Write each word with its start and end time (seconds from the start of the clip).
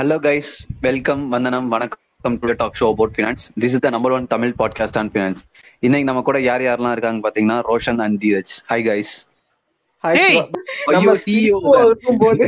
Hello 0.00 0.16
guys 0.20 0.50
welcome 0.80 1.28
வந்தனம் 1.28 1.68
வணக்கம் 1.68 2.36
to 2.36 2.52
talk 2.52 2.74
show 2.74 2.86
about 2.88 3.12
finance 3.16 3.42
this 3.60 3.74
is 3.74 3.78
the 3.78 3.90
number 3.90 4.12
one 4.12 4.26
Tamil 4.26 4.52
podcast 4.58 4.98
on 4.98 5.10
finance 5.14 5.40
இன்னைக்கு 5.80 6.08
நம்ம 6.08 6.22
கூட 6.22 6.40
யார் 6.40 6.62
யாரெல்லாம் 6.62 6.92
இருக்காங்க 6.92 7.20
பாத்தீங்கன்னா 7.26 7.58
Roshan 7.68 8.00
and 8.00 8.18
Dheeraj 8.22 8.52
hi 8.70 8.84
guys 8.88 9.12
ஐயோ 10.04 11.14
சிஇஓ 11.24 11.58
இருக்கும்போது 11.84 12.46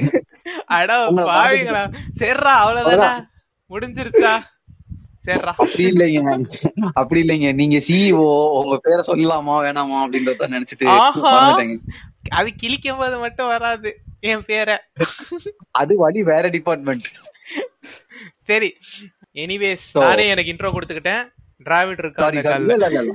அட 0.67 0.93
உங்களை 1.09 1.27
பாவிங்களா. 1.33 1.83
சரிடா 2.21 2.53
அவ்வளவுதானா? 2.63 3.11
முடிஞ்சிருச்சா? 3.71 4.33
சரிடா 5.27 5.53
அப்படி 5.57 5.85
இல்லைங்க. 5.85 6.31
அப்படி 6.93 7.21
இல்லைங்க. 7.23 7.55
நீங்க 7.55 7.77
சிஇஓ 7.79 8.25
உங்க 8.61 8.79
பேரை 8.79 9.05
சொல்லலாமா 9.07 9.57
வேணாமா 9.67 9.99
அப்படின்றத 10.05 10.49
நினைச்சிட்டு 10.49 10.89
அது 12.31 12.51
கிழிக்கும் 12.63 12.97
போது 12.97 13.19
மட்டும் 13.19 13.47
வராது 13.47 13.91
என் 14.21 14.45
பேரை. 14.45 14.77
அது 15.71 15.97
வழி 15.97 16.23
வேற 16.23 16.49
டிபார்ட்மெண்ட் 16.49 17.07
சரி. 18.45 18.77
எனிவேஸ் 19.35 19.85
So- 19.89 20.03
நானே 20.05 20.29
எனக்கு 20.29 20.53
இன்ட்ரோ 20.53 20.73
கொடுத்துக்கிட்டேன். 20.73 21.23
டிராவிட் 21.65 21.99
இருக்கா 21.99 22.27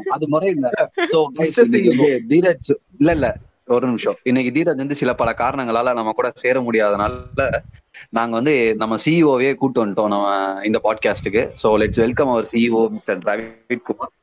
அது 0.10 0.28
முறை 0.28 0.50
இல்ல. 0.50 0.70
தீரஜ் 2.32 2.68
இல்ல 3.00 3.12
இல்ல. 3.12 3.28
ஒரு 3.66 3.86
நிமிஷம். 3.88 4.16
இன்னைக்கு 4.24 4.52
தீரஜ் 4.52 4.76
வந்து 4.76 4.96
சில 4.96 5.14
பல 5.14 5.34
காரணங்களால 5.38 5.94
நம்ம 5.94 6.12
கூட 6.12 6.32
சேர 6.34 6.60
முடியாதனால 6.60 7.62
நாங்க 8.10 8.36
வந்து 8.36 8.76
நம்ம 8.76 8.96
சிஇஓவே 9.06 9.56
கூட்டு 9.56 9.86
வந்துட்டோம் 9.86 10.08
நம்ம 10.08 10.28
இந்த 10.64 10.80
பாட்காஸ்டுக்கு 10.84 11.54
so 11.64 11.78
let's 11.78 12.00
welcome 12.00 12.30
our 12.30 12.48
CEO 12.52 12.90
mister 12.90 13.18
Dravid 13.18 13.82
Kumar 13.84 14.14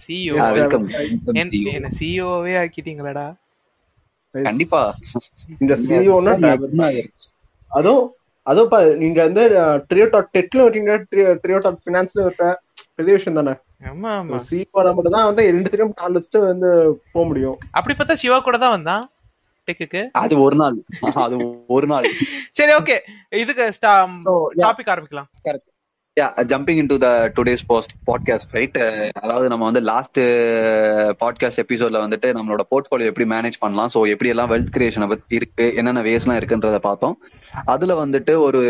CEO 0.00 0.52
welcome 0.52 0.86
என்ன 1.64 1.88
சிஓவே 2.00 2.54
ஆக்கிட்டீங்களாடா? 2.62 3.26
கண்டிப்பா. 4.34 4.82
இந்த 5.58 5.74
சிஇஓன்னா 5.76 7.10
அதுவும் 7.70 8.14
அதுவும் 8.46 8.68
பா 8.68 8.84
நீங்க 8.94 9.22
வந்து 9.22 9.42
ட்ரியோ 9.90 10.06
டாட் 10.10 10.30
டெட்ல 10.36 10.64
இருக்கீங்க 10.64 10.94
ட்ரியோ 11.42 11.58
டாட் 11.58 11.82
பினான்ஸ்ல 11.86 12.22
இருக்க 12.22 12.46
பெரிய 12.94 13.12
விஷயம் 13.14 13.34
தானே? 13.34 13.54
ஆமா 13.86 14.10
ஆமா. 14.18 14.36
சிஇஓ 14.50 14.92
மட்டும் 14.94 15.12
தான் 15.12 15.24
வந்து 15.24 15.42
ரெண்டு 15.42 15.70
தினம் 15.70 15.92
கால் 15.92 16.16
வச்சுட்டு 16.16 16.40
வந்து 16.46 16.68
போக 17.12 17.24
முடியும். 17.26 17.56
அப்படி 17.70 17.94
பார்த்தா 17.94 18.12
சிவா 18.12 18.38
கூட 18.38 18.58
தான் 18.58 18.70
வந்தான் 18.70 19.04
டெக்குக்கு 19.68 20.10
அது 20.12 20.40
ஒரு 20.40 20.56
நாள். 20.56 20.76
அது 21.14 21.36
ஒரு 21.68 21.86
நாள். 21.86 22.06
சரி 22.50 22.72
ஓகே 22.72 22.96
இதுக்கு. 23.32 23.66
டாபிக் 24.62 24.92
ஆரம்பிக்கலாம். 24.94 25.28
Jumping 26.50 26.78
in 26.80 26.88
to 26.90 26.96
the 26.96 27.08
today's 27.36 27.62
post 27.66 27.92
podcast 28.08 28.50
right 28.56 28.76
அதாவது 29.22 29.46
நம்ம 29.48 29.64
வந்து 29.64 29.80
லாஸ்ட் 29.90 30.18
பாட்காஸ்ட் 31.22 31.60
எபிசோட்ல 31.62 32.02
வந்துட்டு 32.04 32.28
நம்மளோட 32.38 32.62
போர்ட்ஃபோலியோ 32.70 33.10
எப்படி 33.10 33.26
மேனேஜ் 33.32 33.56
பண்ணலாம் 33.58 33.90
ஸோ 33.94 34.00
எப்படி 34.14 34.30
எல்லாம் 34.32 34.50
வெல்த் 34.50 34.74
கிரியேஷனை 34.74 35.08
பத்தி 35.08 35.34
இருக்கு 35.40 35.66
என்னென்ன 35.78 36.02
வேஸ்லாம் 36.02 36.38
இருக்குன்றத 36.40 36.80
பார்த்தோம். 36.88 37.16
அதுல 37.64 37.96
வந்துட்டு 38.02 38.34
ஒரு 38.46 38.60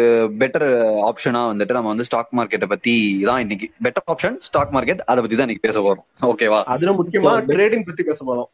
பெட்டர் 0.42 0.68
ஆப்ஷனா 1.10 1.42
வந்துட்டு 1.52 1.76
நம்ம 1.78 1.92
வந்து 1.94 2.08
ஸ்டாக் 2.10 2.32
மார்க்கெட்டை 2.38 2.68
பத்தி 2.74 2.94
தான் 3.30 3.42
இன்னைக்கு 3.46 3.68
பெட்டர் 3.86 4.08
ஆப்ஷன் 4.14 4.38
ஸ்டாக் 4.48 4.74
மார்க்கெட் 4.76 5.04
அதை 5.10 5.20
பத்தி 5.22 5.38
தான் 5.38 5.48
இன்னைக்கு 5.48 5.66
பேச 5.68 5.80
போறோம். 5.80 6.06
ஓகேவா 6.30 6.60
அதுல 6.74 6.92
முக்கியமா 7.00 7.32
ட்ரேடிங் 7.52 7.86
பத்தி 7.90 8.04
பேச 8.10 8.20
போறோம். 8.24 8.50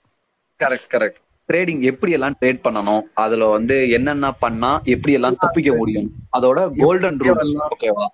கரெக்ட் 0.61 0.91
கரெக்ட் 0.95 1.21
ட்ரேடிங் 1.49 1.83
எப்படி 1.91 2.13
எல்லாம் 2.17 2.37
ட்ரேட் 2.41 2.65
பண்ணணும் 2.65 3.05
அதுல 3.25 3.45
வந்து 3.49 3.77
என்னென்ன 3.99 4.31
பண்ணா 4.45 4.73
எப்படி 4.95 5.13
எல்லாம் 5.19 5.39
தப்பிக்க 5.45 5.73
முடியும் 5.77 6.09
அதோட 6.39 6.59
கோல்டன் 6.81 7.21
ரூல்ஸ். 7.27 7.53
ஓகேவா 7.75 8.07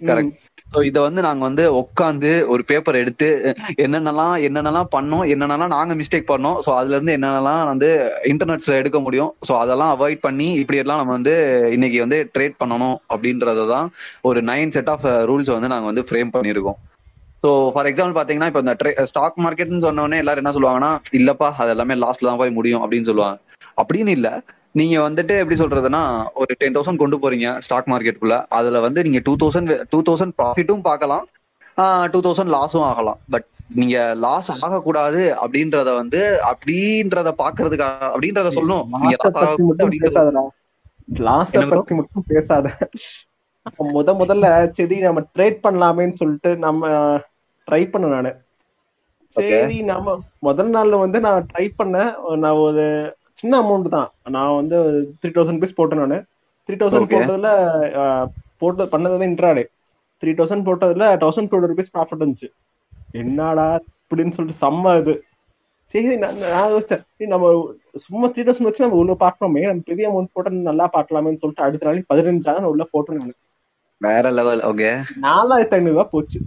கரெக்ட் 0.00 0.36
ஸோ 0.72 0.80
இத 0.84 0.98
வந்து 1.00 1.20
நாங்க 1.22 1.42
வந்து 1.44 1.64
உட்காந்து 1.80 2.30
ஒரு 2.52 2.62
பேப்பர் 2.68 3.00
எடுத்து 3.00 3.28
என்னென்னலாம் 3.84 4.36
என்னென்னலாம் 4.46 4.90
பண்ணோம் 4.94 5.24
என்னென்னலாம் 5.32 5.74
நாங்க 5.74 5.94
மிஸ்டேக் 6.00 6.30
பண்ணோம் 6.30 6.58
ஸோ 6.64 6.70
அதுல 6.78 6.96
இருந்து 6.96 7.16
என்னென்னலாம் 7.16 7.62
வந்து 7.70 7.88
இன்டர்நெட்ஸ்ல 8.32 8.78
எடுக்க 8.78 9.00
முடியும் 9.00 9.32
ஸோ 9.48 9.54
அதெல்லாம் 9.58 9.92
அவாய்ட் 9.94 10.20
பண்ணி 10.20 10.48
இப்படி 10.62 10.78
எல்லாம் 10.78 11.00
நம்ம 11.00 11.12
வந்து 11.12 11.34
இன்னைக்கு 11.76 12.00
வந்து 12.00 12.18
ட்ரேட் 12.34 12.56
பண்ணணும் 12.60 12.96
அப்படின்றத 13.10 13.66
தான் 13.66 13.88
ஒரு 14.22 14.42
நைன் 14.48 14.70
செட் 14.70 14.90
ஆஃப் 14.90 15.06
ரூல்ஸ் 15.30 15.54
வந்து 15.56 15.72
நாங்க 15.74 15.86
வந்து 15.86 16.04
ஃப்ரேம் 16.08 16.32
பண்ணியிருக்கோம். 16.32 16.78
ஸோ 17.44 17.50
ஃபார் 17.74 17.88
எக்ஸாம்பிள் 17.90 18.16
பாத்தீங்கன்னா 18.18 18.48
இப்போ 18.50 18.62
இந்த 18.64 18.74
ஸ்டாக் 19.10 19.38
மார்க்கெட்னு 19.44 19.84
சொன்ன 19.84 20.02
உடனே 20.02 20.20
எல்லாரும் 20.22 20.42
என்ன 20.42 20.54
சொல்லுவாங்கன்னா 20.56 20.90
இல்லப்பா 21.18 21.48
அது 21.58 21.70
எல்லாமே 21.70 21.94
லாஸ்ட்ல 22.02 22.28
தான் 22.28 22.40
போய் 22.42 22.56
முடியும் 22.58 22.82
அப்படின்னு 22.82 23.08
சொல்லுவாங்க. 23.10 23.38
அப்படின்னு 23.78 24.10
இல்ல. 24.10 24.28
நீங்க 24.78 24.96
வந்துட்டு 25.06 25.34
எப்படி 25.42 25.56
சொல்றதுன்னா 25.60 26.02
ஒரு 26.40 26.52
டென் 26.60 26.74
தௌசண்ட் 26.76 27.02
கொண்டு 27.02 27.16
போறீங்க 27.22 27.48
ஸ்டாக் 27.64 27.90
மார்க்கெட்டுக்குள்ள 27.92 28.36
அதுல 28.58 28.80
வந்து 28.86 29.00
நீங்க 29.06 29.20
டூ 29.26 29.34
தௌசண்ட் 29.42 29.72
டூ 29.92 30.00
தௌசண்ட் 30.08 30.34
ப்ராஃபிட்டும் 30.38 30.84
பார்க்கலாம். 30.90 31.24
டூ 32.12 32.20
தௌசண்ட் 32.26 32.54
லாஸும் 32.56 32.86
ஆகலாம். 32.90 33.20
பட் 33.32 33.46
நீங்க 33.78 33.98
லாஸ் 34.24 34.50
ஆகக்கூடாது 34.64 35.20
அப்படின்றத 35.42 35.90
வந்து 36.00 36.20
அப்படின்றத 36.50 37.30
பாக்குறதுக்கு 37.42 37.86
அப்படின்றத 38.14 38.50
சொல்லணும். 38.58 38.88
loss 41.26 41.52
பத்தி 41.72 41.94
மட்டும் 42.00 42.24
பேசாத. 42.32 42.66
முத 43.96 44.10
முதல்ல 44.20 44.46
சரி 44.76 44.96
நம்ம 45.06 45.20
ட்ரேட் 45.34 45.58
பண்ணலாமேன்னு 45.64 46.18
சொல்லிட்டு 46.20 46.50
நம்ம 46.66 46.90
ட்ரை 47.68 47.82
பண்ண 47.90 48.06
நானு. 48.14 48.32
சரி 49.36 49.76
நம்ம 49.90 50.14
முதல் 50.46 50.70
நாள்ல 50.76 50.98
வந்து 51.04 51.18
நான் 51.26 51.46
ட்ரை 51.50 51.66
பண்ணேன். 51.80 52.12
நான் 52.44 52.62
ஒரு 52.68 52.86
சின்ன 53.42 53.60
அமௌண்ட் 53.62 53.88
தான். 53.88 54.08
நான் 54.30 54.56
வந்து 54.56 54.76
த்ரீ 55.20 55.30
தௌசண்ட் 55.36 55.58
ருபீஸ் 55.58 55.78
போட்டேன் 55.78 56.02
நானு. 56.02 56.18
Three 56.68 56.76
thousand. 56.76 57.12
போட்டதுல 57.14 57.50
அஹ், 58.02 58.26
போட்டு 58.58 58.82
பண்ணது 58.92 59.14
வந்து 59.16 59.30
இன்ட்ராடே 59.30 59.64
த்ரீ 60.22 60.32
தௌசண்ட் 60.38 60.66
போட்டதுல 60.68 61.06
தௌசண்ட் 61.22 61.50
டூ 61.52 61.60
ருபீஸ் 61.64 61.92
ப்ராஃபிட் 61.94 62.22
இருந்துச்சு. 62.22 62.48
என்னடா 63.12 63.66
இப்படின்னு 64.02 64.34
சொல்லிட்டு 64.36 64.60
செம்ம 64.62 64.94
இது. 65.00 65.14
சரி 65.94 66.16
நான் 66.16 66.36
யோசிச்சேன். 66.74 67.02
நம்ம 67.32 67.46
சும்மா 68.04 68.26
த்ரீ 68.28 68.42
தௌசண்ட் 68.42 68.68
வச்சு 68.68 68.84
நம்ம 68.84 69.00
உள்ள 69.02 69.14
பார்க்கணுமே. 69.24 69.62
நம்ம 69.66 69.82
பெரிய 69.90 70.10
அமௌண்ட் 70.10 70.34
போட்டு 70.34 70.68
நல்லா 70.68 70.86
பார்க்கலாமேன்னு 70.96 71.42
சொல்லிட்டு 71.42 71.66
அடுத்த 71.66 71.86
நாளைக்கு 71.86 72.12
பதினஞ்சாயிரம் 72.14 72.64
நான் 72.64 72.74
உள்ள 72.74 72.84
போட்டேன் 72.92 73.20
நான். 73.20 73.34
வேற 74.00 74.30
லெவல் 74.30 74.62
ஓகே 74.70 74.88
நாலாயிரத்தி 75.26 75.74
ஐநூறு 75.74 75.94
ரூபாய் 75.94 76.12
போச்சு. 76.12 76.38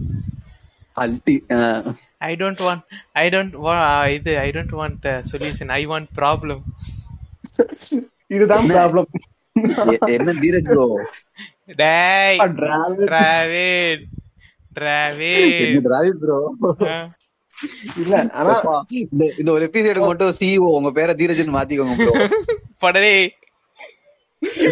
அல்டி 0.96 1.36
I 2.22 2.32
don't 2.40 2.62
want 2.66 2.82
I 3.14 3.26
don't 3.34 3.54
இது 4.16 4.32
I 4.38 4.48
don't 4.56 4.74
want 4.80 5.06
solution 5.30 5.72
I 5.72 5.82
want 5.86 6.10
problem 6.18 6.62
இதுதான்? 8.28 8.68
ப்ராப்ளம் 8.70 9.08
என்ன 10.16 10.30
தீரஜ் 10.42 10.68
ப்ரோ 10.70 10.86
டேய் 11.80 12.38
டிராவிட் 12.58 14.04
டிராவிட் 14.76 15.84
டிராவிட் 15.86 16.20
ப்ரோ 16.22 16.38
இல்ல 18.02 18.14
ஆனா 18.34 18.54
இந்த 19.34 19.50
ஒரு 19.54 19.64
எபிசோடுக்கு 19.68 20.10
மட்டும் 20.10 20.36
சிஇஓ 20.38 20.68
உங்க 20.78 20.90
பேரை 20.92 21.12
தீரஜ்னு 21.20 21.56
மாத்திக்கோங்க 21.56 21.94
ப்ரோ 22.00 22.12
படலே. 22.82 23.12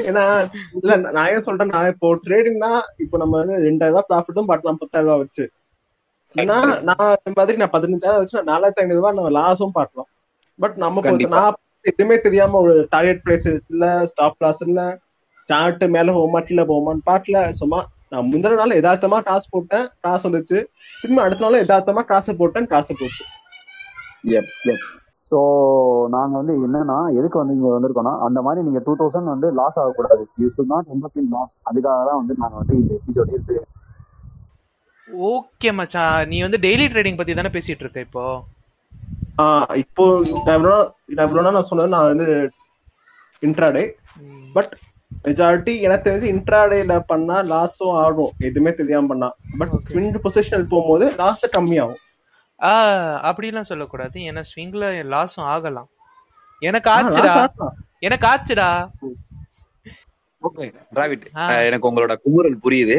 ஏன்னா 0.09 0.25
இல்ல 0.79 0.97
நான் 1.15 1.31
ஏன் 1.31 1.45
சொல்றேன் 1.47 1.73
நான் 1.75 1.91
இப்போ 1.93 2.09
ட்ரேடிங்னா 2.25 2.71
இப்போ 3.05 3.17
நம்ம 3.23 3.39
வந்து 3.41 3.55
ரெண்டாயிரம் 3.67 3.95
ரூபாய் 3.95 4.09
ப்ராஃபிட்டும் 4.11 4.51
பார்க்கலாம் 4.51 4.81
பத்தாயிரம் 4.83 5.09
ரூபாய் 5.09 5.23
வச்சு. 5.23 5.45
நான் 6.35 6.71
இந்த 7.27 7.35
மாதிரி 7.39 7.59
நான் 7.63 7.75
பதினஞ்சாயிரம் 7.75 8.23
வச்சு 8.23 8.39
நான் 8.39 8.51
நாலாயிரத்தி 8.53 8.83
ஐநூறு 8.83 9.01
ரூபாய் 9.01 9.17
நம்ம 9.19 9.33
லாஸும் 9.39 9.77
பார்க்கலாம். 9.79 10.09
பட் 10.59 10.77
நம்ம. 10.85 11.03
நான் 11.37 11.59
எதுவுமே 11.91 12.17
தெரியாம 12.27 12.61
ஒரு 12.65 12.75
டார்கெட் 12.95 13.23
பிரைஸ் 13.25 13.49
இல்ல 13.73 13.87
ஸ்டாப் 14.11 14.43
லாஸ் 14.45 14.63
இல்ல 14.67 14.83
சார்ட் 15.49 15.85
மேல 15.97 16.13
போகுமா 16.17 16.41
கீழே 16.49 16.65
போகுமான்னு 16.71 17.07
பாட்டுல 17.11 17.39
சும்மா 17.61 17.81
நான் 18.13 18.29
முந்தின 18.31 18.59
நாள் 18.61 18.77
யதார்த்தமா 18.79 19.19
காசு 19.29 19.47
போட்டேன் 19.55 19.87
காசு 20.07 20.25
வந்துச்சு 20.29 20.59
திரும்ப 21.01 21.23
அடுத்த 21.25 21.45
நாள் 21.45 21.61
யதார்த்தமா 21.63 22.03
காசு 22.13 22.37
போட்டேன் 22.41 22.69
காசு 22.75 22.93
போச்சு. 23.01 23.25
எப் 24.39 24.53
எப் 24.73 24.85
சோ 25.31 25.39
நாங்க 26.15 26.35
வந்து 26.41 26.55
என்னன்னா 26.67 26.99
எதுக்கு 27.19 27.41
வந்து 27.41 27.55
இங்க 27.57 27.69
வந்திருக்கோம்னா 27.75 28.15
அந்த 28.27 28.39
மாதிரி 28.47 28.65
நீங்க 28.67 28.81
டூ 28.87 28.95
தௌசண்ட் 29.01 29.33
வந்து 29.35 29.51
லாஸ் 29.61 29.79
ஆகக்கூடாது. 29.83 30.23
You 30.43 30.49
should 30.57 30.73
not 30.75 30.91
end 30.95 31.07
up 31.09 31.19
in 31.23 31.31
loss 31.37 31.55
அதுக்காக 31.71 32.03
தான் 32.11 32.21
வந்து 32.23 32.37
நாங்க 32.43 32.57
வந்து 32.63 32.77
இந்த 32.81 32.93
எபிசோட் 33.01 33.33
ஓகே 35.13 35.73
மச்சான் 35.73 36.27
நீ 36.27 36.41
வந்து 36.41 36.59
டெய்லி 36.59 36.87
ட்ரேடிங் 36.93 37.17
பத்தி 37.17 37.35
தானே 37.35 37.49
பேசிட்டு 37.49 37.81
இருக்க 37.81 38.01
இப்போ? 38.01 38.45
இப்போ 39.75 40.05
நான் 40.57 41.53
நான் 41.53 41.63
சொன்னது 41.63 41.89
நான் 41.89 42.17
வந்து 42.17 42.51
இன்ட்ராடே 43.43 43.91
பட் 44.53 44.79
மெஜாரிட்டி 45.25 45.81
எனக்கு 45.81 46.11
தெரிஞ்சு 46.11 46.37
இன்ட்ராடேல 46.37 47.01
பண்ணா 47.07 47.43
லாஸும் 47.43 47.93
ஆகும். 48.05 48.33
எதுவுமே 48.39 48.75
தெரியாம 48.75 49.07
பண்ணா. 49.07 49.35
பட். 49.59 49.71
ஸ்விங் 49.89 50.17
பொசிஷனல் 50.25 50.69
போகும்போது 50.69 51.15
லாஸ் 51.17 51.57
கம்மியாகும். 51.57 52.01
அப்படிலாம் 53.31 53.61
சொல்லக்கூடாது. 53.61 54.21
ஏன்னா 54.21 54.43
ஸ்விங்ல 54.51 54.85
லாஸும் 55.15 55.49
ஆகலாம். 55.55 55.89
எனக்கு 56.59 56.91
ஆச்சுடா. 56.91 57.49
எனக்கு 57.99 58.27
ஆச்சுடா. 58.27 58.91
ஓகே 60.45 60.65
டிராவிட். 60.97 61.25
எனக்கு 61.69 61.89
உங்களோட 61.91 62.15
குமுறல் 62.25 62.59
புரியுது. 62.67 62.97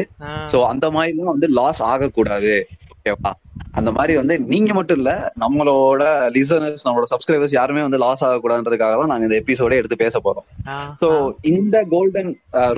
சோ 0.52 0.58
அந்த 0.66 0.90
மாதிரி 0.90 1.16
தான் 1.18 1.34
வந்து 1.34 1.48
லாஸ் 1.60 1.82
ஆகக்கூடாது. 1.92 2.54
ஓகேவா 2.94 3.32
அந்த 3.78 3.90
மாதிரி 3.92 4.12
வந்து 4.16 4.34
நீங்க 4.52 4.70
மட்டும் 4.74 4.98
இல்ல 4.98 5.10
நம்மளோட 5.40 6.02
லிசனர்ஸ் 6.36 6.84
நம்மளோட 6.86 7.06
சப்ஸ்கிரைபர்ஸ் 7.12 7.56
யாருமே 7.58 7.82
வந்து 7.82 7.98
லாஸ் 7.98 8.24
ஆகக்கூடாதுன்றதுக்காக 8.24 8.94
தான் 9.00 9.12
நாங்க 9.12 9.26
இந்த 9.28 9.36
எபிசோடே 9.42 9.78
எடுத்து 9.80 9.96
பேச 9.96 10.20
போறோம். 10.24 10.46
சோ. 11.02 11.08
இந்த 11.52 11.84
golden 11.94 12.30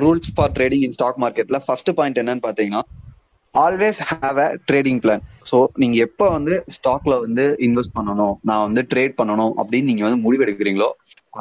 rules 0.03 0.31
for 0.35 0.53
trading 0.53 0.85
in 0.89 0.97
stock 0.99 1.21
மார்க்கெட்ல 1.25 1.61
ஃபர்ஸ்ட் 1.67 1.93
பாயிண்ட் 1.95 2.21
என்னன்னு 2.23 2.47
பாத்தீங்கன்னா 2.49 2.83
always 3.59 4.01
have 4.11 4.39
a 4.39 4.49
trading 4.69 5.01
plan 5.01 5.23
so 5.51 5.59
நீங்க 5.77 5.97
எப்ப 6.07 6.29
வந்து 6.31 6.55
ஸ்டாக்ல 6.77 7.15
வந்து 7.25 7.45
இன்வெஸ்ட் 7.67 7.97
பண்ணணும் 7.97 8.35
நான் 8.49 8.65
வந்து 8.67 8.83
ட்ரேட் 8.91 9.19
பண்ணணும் 9.21 9.55
அப்படின்னு 9.61 9.89
நீங்க 9.91 10.05
வந்து 10.07 10.21
முடிவெடுக்கிறீங்களோ 10.25 10.89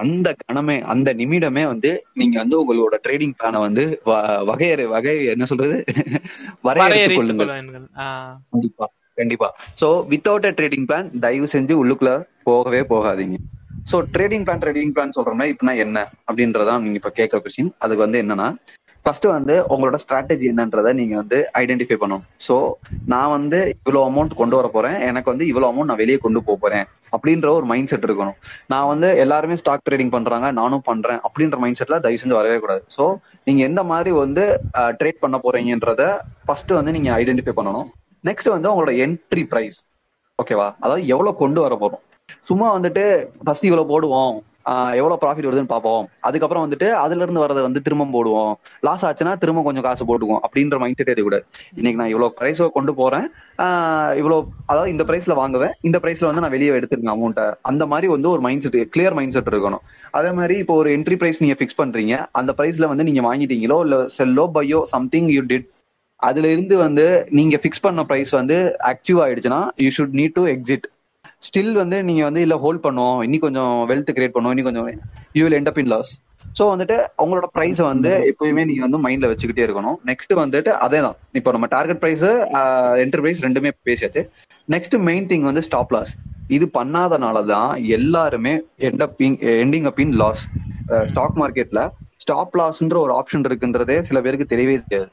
அந்த 0.02 0.30
கணமே 0.42 0.78
அந்த 0.94 1.10
நிமிடமே 1.20 1.64
வந்து 1.66 1.92
நீங்க 2.20 2.36
வந்து 2.42 2.56
உங்களோட 2.62 2.96
ட்ரேடிங் 3.06 3.36
பிளானை 3.38 3.60
வந்து 3.68 3.84
வகையறை 4.50 4.86
வகை 4.94 5.16
என்ன 5.34 5.46
சொல்றது? 5.52 5.78
வரையறைத்துக் 6.68 7.20
கொள்ளுங்கள். 7.20 7.52
கண்டிப்பா 8.54 8.86
கண்டிப்பா. 9.18 9.48
So 9.82 9.88
without 10.12 10.48
a 10.50 10.54
trading 10.58 10.88
plan 10.90 11.08
தயவு 11.24 11.48
செஞ்சு 11.54 11.74
உள்ளுக்குள்ள 11.82 12.12
போகவே 12.48 12.82
போகாதீங்க. 12.92 13.38
So 13.90 13.98
trading 14.14 14.46
plan 14.46 14.62
trading 14.64 14.94
plan 14.96 15.16
சொல்றோம்னா 15.18 15.46
இப்பனா 15.54 15.74
என்ன 15.86 15.98
அப்படின்றதான் 16.28 16.82
நீங்க 16.84 17.00
இப்ப 17.02 17.12
கேட்கற 17.20 17.40
கொஸ்டின் 17.44 17.72
அதுக்கு 17.84 18.06
வந்து 18.06 18.22
என்னன்னா 18.24 18.48
ஃபர்ஸ்ட் 19.08 19.26
வந்து 19.36 19.56
உங்களோட 19.74 19.98
ஸ்ட்ராட்டஜி 20.04 20.46
என்னன்றதை 20.52 20.92
நீங்க 20.98 21.14
வந்து 21.20 21.38
ஐடென்டிஃபை 21.60 21.98
பண்ணணும். 22.00 22.24
சோ 22.46 22.56
நான் 23.14 23.30
வந்து 23.36 23.60
இவ்வளவு 23.76 24.02
அமௌண்ட் 24.10 24.34
கொண்டு 24.40 24.56
வர 24.60 24.68
போறேன். 24.74 24.98
எனக்கு 25.10 25.32
வந்து 25.34 25.46
இவ்வளவு 25.52 25.70
அமௌண்ட் 25.72 25.90
நான் 25.92 26.02
வெளியே 26.02 26.18
கொண்டு 26.24 26.40
போக 26.48 26.58
போறேன். 26.64 26.86
அப்படின்ற 27.16 27.48
ஒரு 27.58 27.66
மைண்ட் 27.72 27.92
செட் 27.92 28.08
இருக்கணும். 28.08 28.38
நான் 28.74 28.90
வந்து 28.92 29.10
எல்லாருமே 29.24 29.58
ஸ்டாக் 29.62 29.86
ட்ரேடிங் 29.90 30.12
பண்றாங்க 30.16 30.48
நானும் 30.60 30.84
பண்றேன் 30.90 31.22
அப்படின்ற 31.28 31.60
மைண்ட் 31.64 31.80
செட்ல 31.82 32.00
தயவு 32.06 32.22
செஞ்சு 32.24 32.38
வரவே 32.40 32.58
கூடாது. 32.64 32.84
சோ 32.98 33.06
நீங்க 33.50 33.64
எந்த 33.70 33.84
மாதிரி 33.92 34.14
வந்து 34.24 34.46
ட்ரேட் 35.00 35.24
பண்ண 35.24 35.40
போறீங்கன்றத 35.46 36.10
ஃபர்ஸ்ட் 36.48 36.74
வந்து 36.80 36.96
நீங்க 36.98 37.12
ஐடென்டிஃபை 37.22 37.56
பண்ணணும். 37.62 37.88
நெக்ஸ்ட் 38.30 38.54
வந்து 38.56 38.72
உங்களோட 38.74 38.94
என்ட்ரி 39.06 39.46
பிரைஸ் 39.54 39.80
ஓகேவா 40.40 40.68
அதாவது 40.84 41.06
எவ்வளவு 41.14 41.42
கொண்டு 41.44 41.62
வர 41.66 41.76
போறோம். 41.84 42.04
சும்மா 42.50 42.68
வந்துட்டு 42.78 43.06
ஃபர்ஸ்ட் 43.46 43.70
இவ்வளவு 43.70 43.92
போடுவோம். 43.94 44.36
எவ்வளவு 45.00 45.20
ப்ராஃபிட் 45.24 45.48
வருதுன்னு 45.48 45.72
பார்ப்போம். 45.74 46.04
அதுக்கப்புறம் 46.28 46.64
வந்துட்டு 46.66 46.88
அதுல 47.04 47.24
இருந்து 47.26 47.44
வரதை 47.44 47.62
வந்து 47.68 47.82
திரும்ப 47.86 48.08
போடுவோம். 48.16 48.54
லாஸ் 48.88 49.06
ஆச்சுன்னா 49.10 49.34
திரும்ப 49.44 49.64
கொஞ்சம் 49.68 49.86
காசு 49.88 50.06
போட்டுக்குவோம் 50.10 50.44
அப்படின்ற 50.48 50.78
மைண்ட் 50.84 51.00
செட் 51.02 51.22
கூட. 51.28 51.38
இன்னைக்கு 51.80 52.00
நான் 52.02 52.12
இவ்வளவு 52.14 52.36
பிரைஸ் 52.40 52.62
கொண்டு 52.78 52.94
போறேன். 53.02 53.28
இவ்வளவு 54.22 54.42
அதாவது 54.72 54.92
இந்த 54.96 55.06
பிரைஸ்ல 55.12 55.36
வாங்குவேன். 55.42 55.74
இந்த 55.90 56.00
பிரைஸ்ல 56.04 56.30
வந்து 56.30 56.44
நான் 56.46 56.56
வெளியே 56.58 56.74
எடுத்துருங்க 56.80 57.14
அமௌண்ட்டை 57.16 57.48
அந்த 57.72 57.86
மாதிரி 57.94 58.10
வந்து 58.16 58.30
ஒரு 58.34 58.44
mind 58.48 58.66
set 58.68 58.78
clear 58.96 59.18
mind 59.20 59.38
set 59.38 59.52
இருக்கணும். 59.54 59.84
அதே 60.20 60.34
மாதிரி 60.42 60.58
இப்போ 60.66 60.76
ஒரு 60.82 60.92
என்ட்ரி 60.98 61.18
பிரைஸ் 61.24 61.42
நீங்க 61.46 61.58
ஃபிக்ஸ் 61.62 61.80
பண்றீங்க. 61.82 62.14
அந்த 62.42 62.54
பிரைஸ்ல 62.60 62.92
வந்து 62.94 63.08
நீங்க 63.10 63.24
வாங்கிட்டீங்களோ 63.30 63.80
இல்ல 63.88 63.98
செல்லோ 64.18 64.46
பையோ 64.58 64.82
சம்திங் 64.96 65.32
யூ 65.38 65.44
டிட் 65.54 65.68
அதுல 66.28 66.52
இருந்து 66.54 66.76
வந்து 66.86 67.04
நீங்க 67.38 67.56
ஃபிக்ஸ் 67.64 67.84
பண்ண 67.84 68.04
பிரைஸ் 68.12 68.32
வந்து 68.42 68.56
ஆக்டிவ் 68.92 69.18
ஆயிடுச்சுன்னா 69.24 69.60
you 69.84 69.90
should 69.98 70.16
need 70.20 70.38
to 70.38 70.44
exit 70.54 70.88
still 71.42 71.74
வந்து 71.82 71.98
நீங்க 72.08 72.22
வந்து 72.28 72.42
இல்ல 72.46 72.56
ஹோல்ட் 72.64 72.86
பண்ணுவோம். 72.86 73.20
இன்னி 73.26 73.38
கொஞ்சம் 73.46 73.74
வெல்த் 73.90 74.16
கிரியேட் 74.16 74.36
பண்ணுவோம். 74.36 74.54
இன்னி 74.56 74.66
கொஞ்சம் 74.68 74.88
you 75.36 75.44
will 75.46 75.58
end 75.60 75.70
up 75.72 75.80
in 75.84 75.92
loss 75.94 76.12
so 76.56 76.66
வந்துட்டு 76.74 76.96
உங்களோட 77.24 77.48
ப்ரைஸ் 77.56 77.80
வந்து 77.90 78.12
எப்பயுமே 78.30 78.64
நீங்க 78.70 78.82
வந்து 78.86 79.00
மைண்ட்ல 79.06 79.28
வச்சுக்கிட்டே 79.32 79.66
இருக்கணும். 79.66 79.98
நெக்ஸ்ட் 80.10 80.34
வந்துட்டு 80.44 80.72
அதே 80.86 81.00
தான் 81.06 81.18
இப்போ 81.40 81.50
நம்ம 81.56 81.68
டார்கெட் 81.76 82.00
ப்ரைஸ் 82.04 82.24
என்டர் 83.04 83.22
பிரைஸ் 83.24 83.44
ரெண்டுமே 83.48 83.72
பேசியாச்சு. 83.90 84.22
நெக்ஸ்ட் 84.68 84.96
மெயின் 85.10 85.28
திங் 85.32 85.46
வந்து 85.50 85.64
ஸ்டாப் 85.68 85.94
லாஸ் 85.96 86.14
இது 86.50 86.66
பண்ணாதனால 86.80 87.38
தான் 87.54 87.72
எல்லாருமே 87.98 88.54
end 88.90 89.04
up 89.08 89.22
ending 89.64 89.88
up 89.92 90.02
in 90.06 90.16
loss 90.24 90.44
stock 91.12 91.38
மார்க்கெட்ல 91.42 91.82
ஸ்டாப் 92.24 92.56
லாஸ்ன்ற 92.60 92.98
ஒரு 93.06 93.14
ஆப்ஷன் 93.20 93.46
இருக்குன்றதே 93.50 93.98
சில 94.10 94.18
பேருக்கு 94.26 94.52
தெரியவே 94.54 94.76
தெரியாது. 94.84 95.10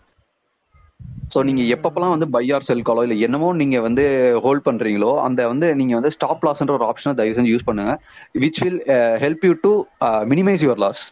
சோ 1.32 1.38
நீங்க 1.48 1.62
எப்பப்பெல்லாம் 1.74 2.14
வந்து 2.14 2.28
பை 2.28 2.44
ஆர் 2.56 2.66
செல் 2.68 2.86
காலோ 2.88 3.02
இல்ல 3.06 3.16
என்னமோ 3.26 3.48
நீங்க 3.60 3.76
வந்து 3.80 4.04
ஹோல்ட் 4.44 4.64
பண்றீங்களோ 4.66 5.10
அந்த 5.26 5.40
வந்து 5.52 5.68
நீங்க 5.80 5.94
வந்து 5.98 6.12
ஸ்டாப் 6.16 6.44
லாஸ்ன்ற 6.46 6.76
ஒரு 6.78 6.86
ஆப்ஷனை 6.90 7.14
தயவு 7.20 7.36
செஞ்சு 7.38 7.54
யூஸ் 7.54 7.68
பண்ணுங்க 7.68 7.94
which 8.44 8.60
will 8.64 8.80
help 9.24 9.46
you 9.48 9.54
to 9.66 9.72
minimize 10.32 10.64
your 10.66 10.82
loss 10.86 11.02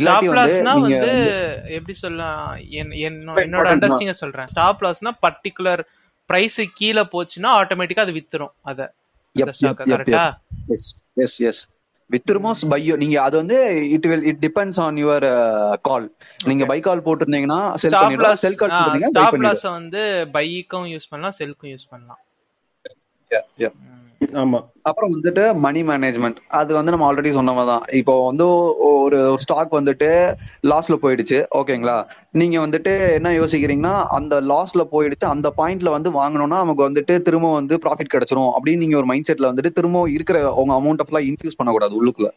stop 0.00 0.30
லாஸ்னா 0.38 0.72
வந்து 0.80 1.10
எப்படி 1.76 1.94
சொல்லலாம் 2.02 2.48
என்னோட 3.08 3.66
அண்டர்ஸ்டிங்க 3.72 4.14
சொல்றேன். 4.22 4.48
ஸ்டாப் 4.52 4.82
லாஸ்னா 4.84 5.12
பர்டிகுலர் 5.26 5.82
பிரைஸ் 6.30 6.60
கீழே 6.80 7.02
போச்சுன்னா 7.14 7.50
ஆட்டோமேட்டிக்கா 7.60 8.04
அது 8.06 8.16
வித்துரும் 8.18 8.52
அத. 8.62 8.80
கரெக்டா 9.92 10.24
எஸ் 11.24 11.38
எஸ் 11.50 11.62
வித்ருமோஸ் 12.10 12.62
பையோ 12.72 12.94
நீங்க 13.02 13.16
அது 13.22 13.34
வந்து 13.42 13.58
it 13.96 14.06
will 14.10 14.26
it 14.30 14.40
depends 14.44 14.80
on 14.84 14.98
your 15.02 15.26
call 15.88 16.06
நீங்க 16.50 16.64
பை 16.72 16.78
கால் 16.88 17.04
போட்டிருந்தீங்கன்னா 17.06 17.60
செல் 17.84 17.96
லாஸ் 18.24 18.44
செல் 18.44 18.58
கால் 18.60 18.74
போட்டிருந்தீங்கன்னா 18.74 19.14
buy 19.14 19.24
ஸ்டாப் 19.24 19.44
லாஸ் 19.46 19.66
வந்து 19.78 20.02
பைக்கும் 20.36 20.88
யூஸ் 20.94 21.08
பண்ணலாம் 21.12 21.36
செல்க்கும் 21.40 21.72
யூஸ் 21.74 21.88
பண்ணலாம். 21.92 22.20
Yeah, 23.30 23.44
yeah. 23.62 23.72
அப்புறம் 24.88 25.12
வந்துட்டு 25.14 25.42
மணி 25.56 25.82
மேனேஜ்மெண்ட் 25.82 26.38
அது 26.60 26.74
வந்து 26.74 26.92
நம்ம 26.92 27.06
ஆல்ரெடி 27.08 27.30
சொன்னவங்க 27.36 27.64
தான் 27.66 27.84
இப்போ 28.00 28.14
வந்து 28.26 28.46
ஒரு 28.88 29.38
ஸ்டாக் 29.44 29.76
வந்துட்டு 29.78 30.08
லாஸ்ல 30.70 30.96
போயிடுச்சு. 31.02 31.38
ஓகேங்களா 31.60 31.96
நீங்க 32.32 32.58
வந்துட்டு 32.66 32.92
என்ன 33.18 33.32
யோசிக்கிறீங்கன்னா 33.40 33.94
அந்த 34.18 34.40
லாஸ்ல 34.40 34.84
போயிடுச்சு 34.92 35.28
அந்த 35.34 35.50
பாயிண்ட்ல 35.60 35.90
வந்து 35.90 36.10
வாங்கணும்னா 36.20 36.60
நமக்கு 36.64 36.88
வந்துட்டு 36.88 37.22
திரும்ப 37.22 37.52
வந்து 37.52 37.76
ப்ராஃபிட் 37.84 38.12
கிடைச்சிரும் 38.14 38.52
அப்படின்னு 38.56 38.84
நீங்க 38.84 38.96
ஒரு 38.96 39.06
மைண்ட் 39.06 39.30
செட்ல 39.30 39.50
வந்துட்டு 39.52 39.76
திரும்ப 39.80 40.08
இருக்கிற 40.10 40.40
உங்க 40.62 40.74
அமௌண்ட் 40.80 41.06
ஃபுல்லா 41.06 41.24
இன்ஃபியூஸ் 41.30 41.58
பண்ணக்கூடாது 41.60 41.96
உள்ளுக்குள்ள. 42.00 42.30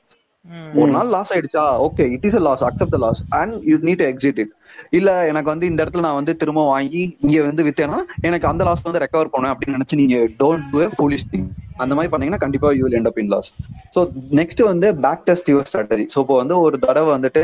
ஒரு 0.79 0.89
நாள் 0.91 1.09
லாஸ் 1.13 1.31
ஆயிடுச்சா? 1.33 1.63
Okay 1.85 2.03
it 2.15 2.25
is 2.27 2.35
a 2.35 2.41
loss 2.41 2.63
accept 2.63 2.93
the 2.95 2.99
loss 3.03 3.21
and 3.37 3.53
you 3.69 3.75
need 3.87 4.01
to 4.01 4.07
exit 4.11 4.39
it 4.43 4.51
இல்ல 4.91 5.09
எனக்கு 5.31 5.49
வந்து 5.53 5.69
இந்த 5.71 5.79
இடத்துல 5.83 6.05
நான் 6.05 6.19
வந்து 6.19 6.33
திரும்ப 6.41 6.63
வாங்கி 6.67 7.03
இங்க 7.23 7.37
வந்து 7.47 7.65
வித்தேன்னா 7.67 7.99
எனக்கு 8.27 8.47
அந்த 8.47 8.65
லாஸ் 8.67 8.85
வந்து 8.87 9.03
ரெக்கவர் 9.05 9.31
பண்ணுவேன் 9.33 9.53
அப்படின்னு 9.53 9.77
நினைச்சு 9.77 10.01
நீங்க 10.01 10.19
டோன்ட் 10.41 10.67
டூ 10.73 10.87
ஃபூலிஷ் 10.95 11.27
திங் 11.31 11.47
அந்த 11.77 11.93
மாதிரி 11.95 12.11
பண்ணீங்கன்னா 12.11 12.43
கண்டிப்பா 12.43 12.69
you 12.75 12.83
will 12.85 12.97
end 12.99 13.09
up 13.11 13.19
in 13.19 13.31
loss 13.33 13.49
so 13.95 13.99
next 14.39 14.63
வந்து 14.63 14.87
back 15.03 15.25
test 15.27 15.51
your 15.51 15.67
strategy 15.69 16.05
so 16.13 16.19
இப்போ 16.23 16.37
வந்து 16.41 16.55
ஒரு 16.61 16.77
தடவை 16.79 17.11
வந்துட்டு 17.13 17.43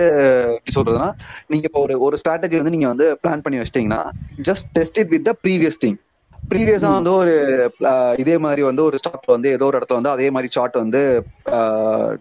எப்படி 0.51 0.73
சொல்றதுன்னா 0.77 1.09
நீங்க 1.49 1.65
இப்போ 1.69 1.81
ஒரு 1.81 1.95
ஒரு 2.07 2.17
ஸ்ட்ராட்டஜி 2.21 2.57
வந்து 2.61 2.75
நீங்க 2.75 2.87
வந்து 2.87 3.07
பிளான் 3.23 3.43
பண்ணி 3.45 3.59
வச்சிட்டீங்கன்னா 3.61 4.01
just 4.49 4.67
test 4.73 4.99
it 5.03 5.11
with 5.11 5.27
the 5.29 5.33
previous 5.43 5.79
thing 5.83 5.97
ப்ரீவியஸா 6.51 6.89
வந்து 6.95 7.11
ஒரு 7.13 7.33
இதே 8.23 8.35
மாதிரி 8.43 8.61
வந்து 8.67 8.83
ஒரு 8.83 8.97
ஸ்டாக்ல 9.01 9.35
வந்து 9.35 9.49
ஏதோ 9.55 9.67
ஒரு 9.69 9.77
இடத்துல 9.79 9.99
வந்து 9.99 10.13
அதே 10.15 10.27
மாதிரி 10.35 10.49
சார்ட் 10.55 10.77
வந்து 10.83 11.01